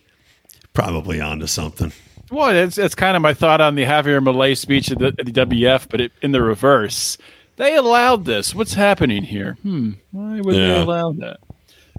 probably 0.74 1.19
onto 1.21 1.47
something. 1.47 1.91
Well, 2.30 2.54
that's, 2.54 2.76
that's 2.78 2.95
kind 2.95 3.15
of 3.17 3.21
my 3.21 3.34
thought 3.34 3.60
on 3.60 3.76
the 3.76 3.84
Javier 3.84 4.24
Milei 4.24 4.58
speech 4.58 4.89
at 4.91 5.00
the, 5.00 5.08
at 5.08 5.26
the 5.26 5.32
WF, 5.34 5.88
but 5.89 6.00
it, 6.02 6.12
in 6.21 6.32
the 6.32 6.41
reverse. 6.41 7.17
They 7.58 7.76
allowed 7.76 8.24
this. 8.26 8.56
What's 8.56 8.74
happening 8.74 9.24
here? 9.24 9.58
Hmm. 9.63 9.91
Why 10.12 10.39
would 10.39 10.56
they 10.56 10.67
Yeah. 10.67 10.84
allow 10.84 11.12
that? 11.13 11.39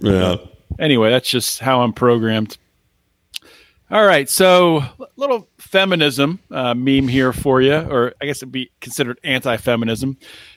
Yeah. 0.00 0.36
Anyway, 0.78 1.10
that's 1.10 1.28
just 1.28 1.60
how 1.60 1.82
I'm 1.82 1.92
programmed. 1.92 2.56
All 3.92 4.06
right, 4.06 4.26
so 4.26 4.78
a 4.78 5.06
little 5.16 5.50
feminism 5.58 6.38
uh, 6.50 6.72
meme 6.72 7.08
here 7.08 7.30
for 7.30 7.60
you, 7.60 7.74
or 7.74 8.14
I 8.22 8.24
guess 8.24 8.38
it'd 8.38 8.50
be 8.50 8.70
considered 8.80 9.20
anti-feminism. 9.22 10.16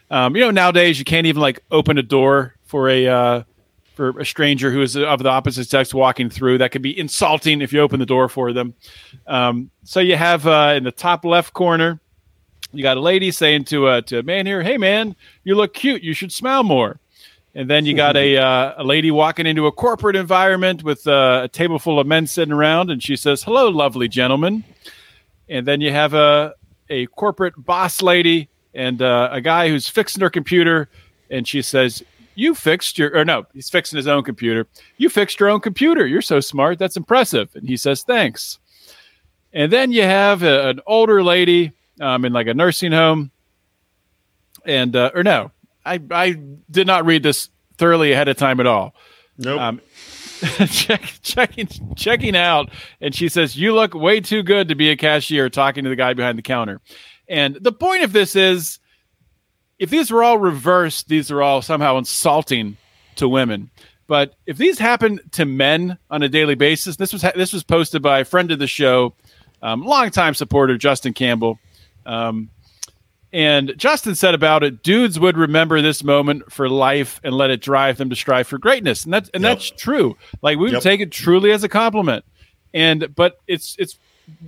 Um, 0.10 0.36
you 0.38 0.41
know, 0.41 0.52
nowadays 0.52 1.00
you 1.00 1.04
can't 1.04 1.28
even 1.28 1.41
like 1.41 1.62
open 1.69 1.98
a 1.98 2.02
door 2.02 2.56
for 2.63 2.88
a 2.88 3.08
uh, 3.08 3.43
for 3.93 4.17
a 4.17 4.26
stranger 4.26 4.71
who 4.71 4.82
is 4.82 4.95
of 4.95 5.21
the 5.21 5.28
opposite 5.28 5.67
sex 5.67 5.93
walking 5.93 6.30
through. 6.30 6.60
That 6.60 6.71
could 6.71 6.82
be 6.82 6.98
insulting 6.98 7.62
if 7.62 7.74
you 7.74 7.82
open 7.82 8.00
the 8.00 8.06
door 8.06 8.30
for 8.30 8.54
them. 8.54 8.74
Um, 9.28 9.69
so 9.84 10.00
you 10.00 10.15
have 10.15 10.48
uh, 10.48 10.76
in 10.78 10.86
the 10.86 10.93
top 10.93 11.26
left 11.26 11.52
corner, 11.52 12.00
you 12.71 12.84
got 12.84 12.95
a 12.95 13.02
lady 13.02 13.32
saying 13.32 13.65
to 13.65 13.89
a 13.89 14.02
to 14.04 14.19
a 14.19 14.24
man 14.24 14.45
here, 14.45 14.63
"Hey 14.63 14.78
man, 14.78 15.13
you 15.43 15.56
look 15.56 15.74
cute. 15.74 16.04
You 16.04 16.13
should 16.13 16.32
smile 16.32 16.63
more." 16.63 17.02
And 17.56 17.70
then 17.70 17.86
you 17.86 17.96
got 17.96 18.18
a 18.18 18.38
uh, 18.50 18.74
a 18.78 18.84
lady 18.84 19.10
walking 19.10 19.48
into 19.48 19.65
a 19.65 19.72
corporate 19.72 20.15
environment 20.15 20.84
with 20.84 21.08
uh, 21.08 21.41
a 21.46 21.48
table 21.48 21.80
full 21.80 22.00
of 22.00 22.06
men 22.06 22.28
sitting 22.28 22.54
around, 22.54 22.91
and 22.91 23.02
she 23.02 23.15
says, 23.15 23.44
"Hello, 23.44 23.70
lovely 23.70 24.08
gentlemen." 24.08 24.63
And 25.50 25.65
then 25.65 25.82
you 25.82 25.91
have 25.91 26.13
a 26.13 26.54
a 26.89 27.08
corporate 27.08 27.54
boss 27.58 28.02
lady 28.02 28.50
and 28.74 29.02
uh, 29.02 29.30
a 29.32 29.41
guy 29.41 29.70
who's 29.70 29.88
fixing 29.88 30.22
her 30.22 30.30
computer, 30.30 30.89
and 31.32 31.48
she 31.48 31.62
says, 31.62 32.04
"You 32.36 32.54
fixed 32.54 33.00
your 33.00 33.15
or 33.15 33.24
no, 33.24 33.46
he's 33.54 33.70
fixing 33.70 33.98
his 33.98 34.08
own 34.08 34.24
computer. 34.24 34.68
You 34.98 35.10
fixed 35.10 35.39
your 35.39 35.50
own 35.50 35.62
computer. 35.62 36.06
You're 36.06 36.22
so 36.22 36.41
smart. 36.41 36.78
That's 36.78 36.98
impressive." 36.98 37.56
And 37.56 37.68
he 37.68 37.78
says, 37.78 38.04
"Thanks." 38.04 38.60
And 39.54 39.72
then 39.72 39.94
you 39.94 40.02
have 40.02 40.44
a, 40.44 40.68
an 40.68 40.82
older 40.86 41.24
lady 41.24 41.72
um, 42.02 42.26
in 42.26 42.34
like 42.34 42.48
a 42.48 42.54
nursing 42.54 42.91
home, 42.91 43.32
and 44.65 44.94
uh, 44.94 45.12
or 45.15 45.24
no, 45.24 45.52
I 45.86 46.00
I 46.12 46.39
did 46.69 46.88
not 46.88 47.06
read 47.06 47.24
this 47.24 47.50
thoroughly 47.78 48.12
ahead 48.12 48.28
of 48.28 48.38
time 48.38 48.60
at 48.60 48.67
all. 48.67 48.95
Nope. 49.38 49.60
Um, 49.60 49.82
check, 50.67 51.13
checking 51.21 51.67
checking 51.95 52.36
out, 52.36 52.69
and 53.02 53.13
she 53.13 53.30
says, 53.30 53.58
"You 53.58 53.74
look 53.74 53.93
way 53.93 54.19
too 54.19 54.43
good 54.43 54.67
to 54.69 54.76
be 54.76 54.89
a 54.89 54.98
cashier." 54.98 55.50
Talking 55.50 55.84
to 55.84 55.89
the 55.89 55.95
guy 55.95 56.13
behind 56.13 56.38
the 56.38 56.43
counter, 56.43 56.82
and 57.28 57.56
the 57.56 57.71
point 57.71 58.04
of 58.04 58.12
this 58.12 58.36
is, 58.36 58.80
if 59.80 59.89
these 59.89 60.12
were 60.12 60.24
all 60.24 60.38
reversed, 60.38 61.08
these 61.08 61.32
are 61.32 61.41
all 61.41 61.62
somehow 61.62 61.98
insulting 61.98 62.78
to 63.15 63.30
women. 63.30 63.69
But 64.08 64.36
if 64.45 64.58
these 64.58 64.78
happen 64.78 65.19
to 65.32 65.45
men 65.45 65.98
on 66.10 66.21
a 66.21 66.30
daily 66.30 66.56
basis, 66.56 66.98
this 66.98 67.13
was 67.13 67.24
this 67.36 67.54
was 67.54 67.63
posted 67.63 68.02
by 68.02 68.19
a 68.19 68.26
friend 68.26 68.52
of 68.52 68.60
the 68.60 68.67
show, 68.67 69.13
um, 69.62 69.84
longtime 69.84 70.34
supporter 70.34 70.78
Justin 70.78 71.13
Campbell. 71.13 71.60
Um, 72.06 72.50
and 73.36 73.74
Justin 73.76 74.15
said 74.15 74.34
about 74.34 74.63
it, 74.63 74.82
dudes 74.82 75.19
would 75.19 75.38
remember 75.38 75.82
this 75.82 76.06
moment 76.06 76.50
for 76.54 76.69
life 76.69 77.19
and 77.21 77.36
let 77.36 77.50
it 77.50 77.60
drive 77.62 77.98
them 77.98 78.10
to 78.10 78.15
strive 78.15 78.48
for 78.48 78.58
greatness. 78.58 79.04
And 79.04 79.13
that's 79.13 79.30
and 79.34 79.43
Yep. 79.43 79.52
that's 79.58 79.69
true. 79.71 80.15
Like 80.41 80.58
we 80.58 80.63
would 80.63 80.71
Yep. 80.74 80.84
take 80.84 81.02
it 81.02 81.12
truly 81.12 81.52
as 81.52 81.62
a 81.62 81.67
compliment. 81.67 82.24
And 82.74 83.13
but 83.13 83.41
it's 83.45 83.76
it's 83.78 84.00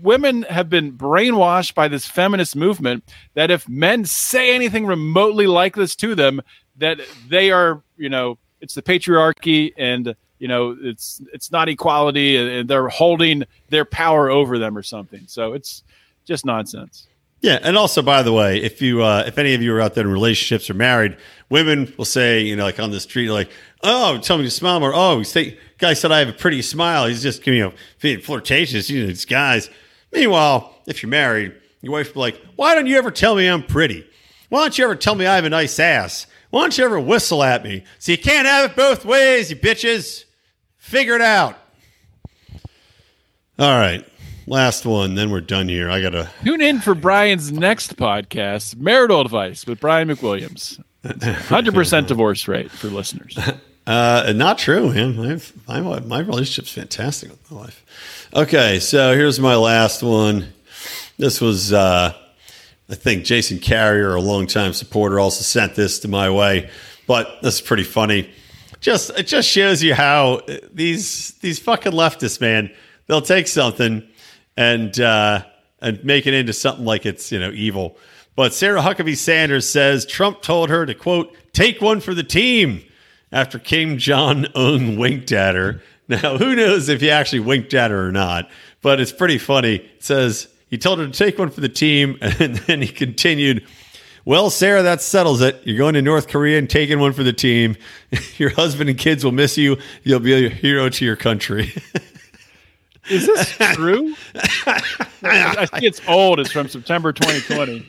women 0.01 0.43
have 0.43 0.69
been 0.69 0.93
brainwashed 0.93 1.75
by 1.75 1.89
this 1.89 2.05
feminist 2.05 2.55
movement 2.55 3.03
that 3.33 3.51
if 3.51 3.67
men 3.67 4.05
say 4.05 4.55
anything 4.55 4.85
remotely 4.85 5.47
like 5.47 5.75
this 5.75 5.93
to 5.97 6.15
them, 6.15 6.41
that 6.77 6.99
they 7.27 7.51
are, 7.51 7.83
you 7.97 8.07
know, 8.07 8.37
it's 8.61 8.73
the 8.73 8.81
patriarchy 8.81 9.73
and 9.77 10.15
you 10.39 10.47
know 10.47 10.77
it's 10.81 11.21
it's 11.33 11.51
not 11.51 11.67
equality 11.67 12.37
and, 12.37 12.47
and 12.49 12.69
they're 12.69 12.87
holding 12.87 13.43
their 13.69 13.83
power 13.85 14.29
over 14.29 14.57
them 14.57 14.77
or 14.77 14.83
something. 14.83 15.25
So 15.27 15.51
it's 15.51 15.83
just 16.25 16.45
nonsense. 16.45 17.07
Yeah, 17.41 17.59
and 17.61 17.77
also 17.77 18.01
by 18.01 18.23
the 18.23 18.33
way, 18.33 18.57
if 18.61 18.81
you 18.81 19.03
uh, 19.03 19.23
if 19.27 19.37
any 19.37 19.53
of 19.53 19.61
you 19.61 19.73
are 19.75 19.81
out 19.81 19.93
there 19.93 20.03
in 20.03 20.11
relationships 20.11 20.69
or 20.69 20.73
married, 20.73 21.17
women 21.49 21.93
will 21.97 22.05
say, 22.05 22.41
you 22.41 22.55
know, 22.55 22.63
like 22.63 22.79
on 22.79 22.89
the 22.89 22.99
street, 22.99 23.29
like, 23.29 23.51
"Oh, 23.83 24.17
tell 24.17 24.37
me 24.37 24.43
to 24.45 24.49
smile 24.49 24.79
more." 24.79 24.93
Oh, 24.93 25.21
say, 25.21 25.57
guy 25.77 25.93
said 25.93 26.11
I 26.11 26.19
have 26.19 26.29
a 26.29 26.33
pretty 26.33 26.63
smile. 26.63 27.05
He's 27.05 27.21
just 27.21 27.45
you 27.45 27.59
know 27.59 27.73
being 28.01 28.21
flirtatious. 28.21 28.89
You 28.89 29.01
know, 29.01 29.07
these 29.07 29.25
guys. 29.25 29.69
Meanwhile, 30.11 30.73
if 30.87 31.03
you're 31.03 31.11
married, 31.11 31.53
your 31.81 31.93
wife 31.93 32.07
will 32.07 32.13
be 32.13 32.19
like, 32.31 32.41
"Why 32.55 32.73
don't 32.73 32.87
you 32.87 32.97
ever 32.97 33.11
tell 33.11 33.35
me 33.35 33.47
I'm 33.47 33.63
pretty? 33.63 34.07
Why 34.49 34.61
don't 34.61 34.77
you 34.77 34.85
ever 34.85 34.95
tell 34.95 35.13
me 35.13 35.27
I 35.27 35.35
have 35.35 35.45
a 35.45 35.49
nice 35.49 35.79
ass? 35.79 36.25
Why 36.49 36.61
don't 36.61 36.77
you 36.77 36.85
ever 36.85 36.99
whistle 36.99 37.43
at 37.43 37.63
me?" 37.63 37.83
So 37.99 38.13
you 38.13 38.17
can't 38.17 38.47
have 38.47 38.71
it 38.71 38.75
both 38.75 39.05
ways, 39.05 39.51
you 39.51 39.57
bitches. 39.57 40.23
Figure 40.77 41.15
it 41.15 41.21
out. 41.21 41.55
All 43.59 43.77
right, 43.77 44.07
last 44.47 44.85
one. 44.85 45.15
Then 45.15 45.29
we're 45.29 45.41
done 45.41 45.69
here. 45.69 45.89
I 45.89 46.01
gotta. 46.01 46.29
Tune 46.43 46.61
in 46.61 46.79
for 46.79 46.95
Brian's 46.95 47.51
next 47.51 47.95
podcast, 47.97 48.77
Marital 48.77 49.21
Advice 49.21 49.67
with 49.67 49.79
Brian 49.79 50.07
McWilliams. 50.07 50.81
100% 51.03 52.07
divorce 52.07 52.47
rate 52.47 52.71
for 52.71 52.87
listeners. 52.87 53.37
Uh, 53.87 54.33
not 54.35 54.57
true, 54.57 54.93
man. 54.93 55.17
I've, 55.17 55.53
my 55.65 55.79
my 56.01 56.19
relationship's 56.19 56.73
fantastic 56.73 57.29
with 57.29 57.49
my 57.49 57.57
wife. 57.59 58.27
Okay, 58.33 58.79
so 58.79 59.15
here's 59.15 59.39
my 59.39 59.55
last 59.55 60.03
one. 60.03 60.49
This 61.17 61.39
was, 61.39 61.71
uh, 61.71 62.13
I 62.89 62.95
think, 62.95 63.23
Jason 63.23 63.59
Carrier, 63.59 64.13
a 64.13 64.19
longtime 64.19 64.73
supporter, 64.73 65.21
also 65.21 65.41
sent 65.41 65.75
this 65.75 65.99
to 65.99 66.09
my 66.09 66.29
way. 66.29 66.69
But 67.07 67.41
this 67.41 67.55
is 67.55 67.61
pretty 67.61 67.85
funny. 67.85 68.29
Just 68.81 69.09
it 69.11 69.25
just 69.25 69.47
shows 69.47 69.81
you 69.81 69.93
how 69.95 70.41
these 70.73 71.35
these 71.35 71.57
fucking 71.57 71.93
leftists, 71.93 72.41
man, 72.41 72.69
they'll 73.05 73.21
take 73.21 73.47
something 73.47 74.03
and 74.57 74.99
uh, 74.99 75.43
and 75.79 76.03
make 76.03 76.27
it 76.27 76.33
into 76.33 76.51
something 76.51 76.83
like 76.83 77.05
it's 77.05 77.31
you 77.31 77.39
know 77.39 77.51
evil. 77.51 77.97
But 78.35 78.53
Sarah 78.53 78.81
Huckabee 78.81 79.15
Sanders 79.15 79.67
says 79.67 80.05
Trump 80.05 80.41
told 80.41 80.69
her 80.69 80.85
to 80.85 80.93
quote 80.93 81.33
take 81.53 81.81
one 81.81 82.01
for 82.01 82.13
the 82.13 82.23
team 82.23 82.83
after 83.31 83.59
Kim 83.59 83.97
Jong 83.97 84.45
Un 84.55 84.97
winked 84.97 85.31
at 85.31 85.55
her. 85.55 85.81
Now, 86.09 86.37
who 86.37 86.55
knows 86.55 86.87
if 86.87 87.01
he 87.01 87.11
actually 87.11 87.41
winked 87.41 87.73
at 87.73 87.91
her 87.91 88.07
or 88.07 88.13
not? 88.13 88.49
But 88.81 89.01
it's 89.01 89.11
pretty 89.11 89.37
funny. 89.37 89.75
It 89.75 90.01
says 90.01 90.47
he 90.69 90.77
told 90.77 90.99
her 90.99 91.05
to 91.05 91.11
take 91.11 91.37
one 91.37 91.49
for 91.49 91.59
the 91.59 91.67
team, 91.67 92.17
and 92.21 92.55
then 92.55 92.81
he 92.81 92.87
continued. 92.87 93.67
Well, 94.23 94.49
Sarah, 94.49 94.83
that 94.83 95.01
settles 95.01 95.41
it. 95.41 95.59
You're 95.65 95.77
going 95.77 95.95
to 95.95 96.01
North 96.01 96.29
Korea 96.29 96.59
and 96.59 96.69
taking 96.69 97.01
one 97.01 97.11
for 97.11 97.23
the 97.23 97.33
team. 97.33 97.75
Your 98.37 98.51
husband 98.51 98.89
and 98.89 98.97
kids 98.97 99.25
will 99.25 99.33
miss 99.33 99.57
you. 99.57 99.75
You'll 100.03 100.21
be 100.21 100.45
a 100.45 100.49
hero 100.49 100.87
to 100.87 101.03
your 101.03 101.17
country. 101.17 101.73
Is 103.09 103.25
this 103.27 103.49
true? 103.75 104.15
I 105.23 105.65
think 105.65 105.83
it's 105.83 106.01
old. 106.07 106.39
It's 106.39 106.51
from 106.51 106.67
September 106.67 107.13
2020. 107.13 107.85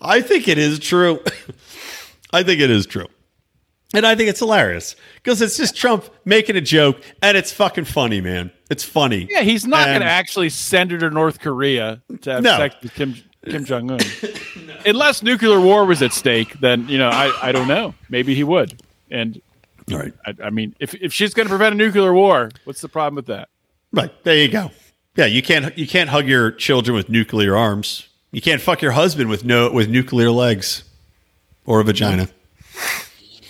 I 0.00 0.20
think 0.20 0.48
it 0.48 0.58
is 0.58 0.78
true. 0.78 1.20
I 2.32 2.42
think 2.42 2.60
it 2.60 2.70
is 2.70 2.86
true. 2.86 3.06
And 3.94 4.06
I 4.06 4.14
think 4.14 4.30
it's 4.30 4.38
hilarious 4.38 4.96
because 5.16 5.42
it's 5.42 5.56
just 5.56 5.76
Trump 5.76 6.08
making 6.24 6.56
a 6.56 6.62
joke 6.62 7.00
and 7.20 7.36
it's 7.36 7.52
fucking 7.52 7.84
funny, 7.84 8.22
man. 8.22 8.50
It's 8.70 8.82
funny. 8.84 9.28
Yeah, 9.30 9.42
he's 9.42 9.66
not 9.66 9.86
going 9.86 10.00
to 10.00 10.06
actually 10.06 10.48
send 10.48 10.90
her 10.92 10.98
to 10.98 11.10
North 11.10 11.40
Korea 11.40 12.00
to 12.22 12.32
have 12.32 12.42
No. 12.42 12.56
sex 12.56 12.74
with 12.82 12.94
Kim 12.94 13.14
Kim 13.44 13.64
Jong 13.64 13.90
Un, 13.90 14.00
unless 14.86 15.22
nuclear 15.22 15.60
war 15.60 15.84
was 15.84 16.00
at 16.00 16.12
stake. 16.12 16.58
Then 16.60 16.88
you 16.88 16.96
know, 16.96 17.08
I, 17.10 17.32
I 17.48 17.52
don't 17.52 17.68
know. 17.68 17.92
Maybe 18.08 18.34
he 18.34 18.44
would. 18.44 18.80
And 19.10 19.42
All 19.90 19.98
right. 19.98 20.14
I, 20.24 20.34
I 20.44 20.50
mean, 20.50 20.74
if 20.80 20.94
if 20.94 21.12
she's 21.12 21.34
going 21.34 21.46
to 21.46 21.50
prevent 21.50 21.74
a 21.74 21.76
nuclear 21.78 22.14
war, 22.14 22.50
what's 22.64 22.80
the 22.80 22.88
problem 22.88 23.16
with 23.16 23.26
that? 23.26 23.48
Right. 23.92 24.10
There 24.24 24.36
you 24.36 24.48
go. 24.48 24.70
Yeah, 25.16 25.26
you 25.26 25.42
can't 25.42 25.76
you 25.76 25.86
can't 25.86 26.08
hug 26.10 26.26
your 26.26 26.50
children 26.50 26.96
with 26.96 27.08
nuclear 27.08 27.56
arms. 27.56 28.08
You 28.30 28.40
can't 28.40 28.62
fuck 28.62 28.80
your 28.80 28.92
husband 28.92 29.28
with 29.28 29.44
no 29.44 29.70
with 29.70 29.88
nuclear 29.88 30.30
legs 30.30 30.84
or 31.66 31.80
a 31.80 31.84
vagina. 31.84 32.28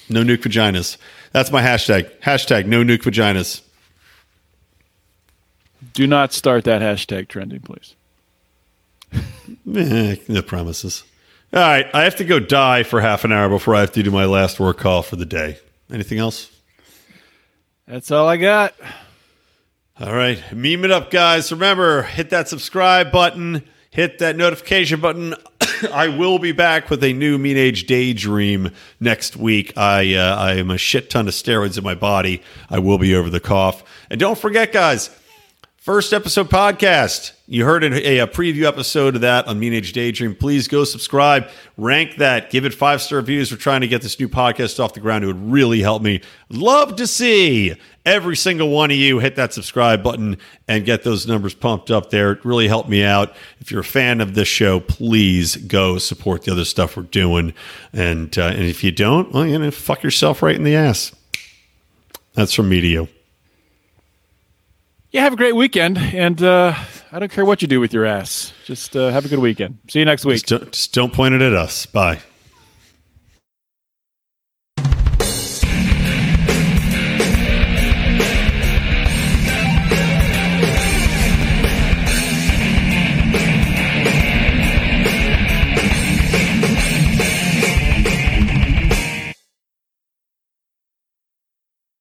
No 0.09 0.23
nuke 0.23 0.43
vaginas. 0.43 0.97
That's 1.31 1.51
my 1.53 1.63
hashtag. 1.63 2.11
Hashtag 2.21 2.67
no 2.67 2.83
nuke 2.83 3.03
vaginas. 3.03 3.63
Do 5.95 6.07
not 6.07 6.33
start 6.33 6.65
that 6.65 6.83
hashtag 6.83 7.29
trending, 7.29 7.61
please. 7.61 7.95
Eh, 9.75 10.17
no 10.29 10.43
promises. 10.43 11.05
All 11.53 11.61
right, 11.61 11.87
I 11.95 12.03
have 12.05 12.17
to 12.17 12.25
go 12.25 12.41
die 12.41 12.83
for 12.83 13.01
half 13.01 13.25
an 13.25 13.33
hour 13.33 13.49
before 13.49 13.75
I 13.75 13.81
have 13.81 13.93
to 13.93 14.03
do 14.03 14.11
my 14.11 14.25
last 14.25 14.59
work 14.59 14.79
call 14.79 15.03
for 15.03 15.17
the 15.17 15.27
day. 15.27 15.59
Anything 15.91 16.19
else? 16.19 16.51
That's 17.87 18.11
all 18.11 18.29
I 18.29 18.39
got. 18.39 18.75
All 20.01 20.15
right, 20.15 20.43
meme 20.55 20.87
it 20.87 20.91
up, 20.91 21.11
guys. 21.11 21.53
Remember, 21.53 22.03
hit 22.03 22.31
that 22.31 22.49
subscribe 22.49 23.13
button, 23.13 23.63
hit 23.91 24.21
that 24.21 24.37
notification 24.37 25.01
button. 25.01 25.35
I 25.93 26.09
will 26.09 26.39
be 26.39 26.53
back 26.53 26.89
with 26.89 27.05
a 27.05 27.13
new 27.13 27.37
Mean 27.37 27.59
Age 27.59 27.85
Daydream 27.85 28.71
next 29.01 29.37
week. 29.37 29.77
I 29.77 30.15
uh, 30.15 30.35
I 30.35 30.55
am 30.55 30.71
a 30.71 30.79
shit 30.79 31.11
ton 31.11 31.29
of 31.29 31.35
steroids 31.35 31.77
in 31.77 31.85
my 31.85 31.95
body. 31.95 32.41
I 32.71 32.79
will 32.79 32.97
be 32.97 33.15
over 33.15 33.29
the 33.29 33.39
cough, 33.39 33.85
and 34.09 34.19
don't 34.19 34.39
forget, 34.39 34.73
guys. 34.73 35.11
First 35.83 36.13
episode 36.13 36.49
podcast. 36.49 37.33
You 37.49 37.65
heard 37.65 37.83
a, 37.83 38.19
a 38.21 38.29
preview 38.29 38.67
episode 38.67 39.17
of 39.17 39.23
that 39.23 39.49
on 39.49 39.59
Mean 39.59 39.75
Age 39.75 39.93
Daydream. 39.93 40.37
Please 40.37 40.69
go 40.69 40.85
subscribe, 40.85 41.49
rank 41.77 42.19
that, 42.19 42.51
give 42.51 42.65
it 42.65 42.73
five 42.73 43.03
star 43.03 43.19
reviews. 43.19 43.51
We're 43.51 43.59
trying 43.59 43.81
to 43.81 43.89
get 43.89 44.01
this 44.01 44.17
new 44.21 44.29
podcast 44.29 44.79
off 44.79 44.95
the 44.95 45.01
ground. 45.01 45.25
It 45.25 45.27
would 45.27 45.51
really 45.51 45.81
help 45.81 46.01
me. 46.01 46.21
Love 46.51 46.95
to 46.95 47.07
see 47.09 47.75
every 48.07 48.37
single 48.37 48.69
one 48.69 48.93
of 48.93 48.97
you 48.97 49.19
hit 49.19 49.35
that 49.35 49.53
subscribe 49.53 50.05
button 50.05 50.39
and 50.69 50.85
get 50.85 51.03
those 51.03 51.27
numbers 51.27 51.53
pumped 51.53 51.91
up 51.91 52.11
there. 52.11 52.31
It 52.31 52.45
really 52.45 52.69
helped 52.69 52.89
me 52.89 53.03
out. 53.03 53.35
If 53.59 53.73
you're 53.73 53.81
a 53.81 53.85
fan 53.85 54.21
of 54.21 54.35
this 54.35 54.47
show, 54.47 54.79
please 54.79 55.57
go 55.57 55.99
support 55.99 56.45
the 56.45 56.53
other 56.53 56.65
stuff 56.65 56.97
we're 56.97 57.03
doing. 57.03 57.55
And 57.93 58.39
uh, 58.39 58.43
and 58.43 58.63
if 58.63 58.85
you 58.85 58.93
don't, 58.93 59.33
well, 59.33 59.45
you 59.45 59.59
know, 59.59 59.73
fuck 59.73 60.05
yourself 60.05 60.43
right 60.43 60.55
in 60.55 60.63
the 60.63 60.77
ass. 60.77 61.13
That's 62.35 62.55
from 62.55 62.69
me 62.69 62.81
to 62.81 62.87
you. 62.87 63.09
Yeah, 65.13 65.23
have 65.23 65.35
a 65.35 65.37
great 65.37 65.55
weekend, 65.55 65.99
and 65.99 66.43
uh, 66.43 66.75
I 67.13 67.19
don't 67.19 67.31
care 67.31 67.45
what 67.45 67.61
you 67.61 67.69
do 67.69 67.81
with 67.81 67.93
your 67.93 68.07
ass. 68.07 68.55
Just 68.65 68.97
uh, 68.97 69.11
have 69.11 69.27
a 69.27 69.29
good 69.29 69.41
weekend. 69.41 69.79
See 69.89 69.99
you 69.99 70.07
next 70.07 70.25
week. 70.25 70.37
Just 70.37 70.47
don't, 70.49 70.73
just 70.73 70.95
don't 70.95 71.13
point 71.13 71.35
it 71.35 71.43
at 71.43 71.53
us. 71.53 71.85
Bye. 71.85 72.21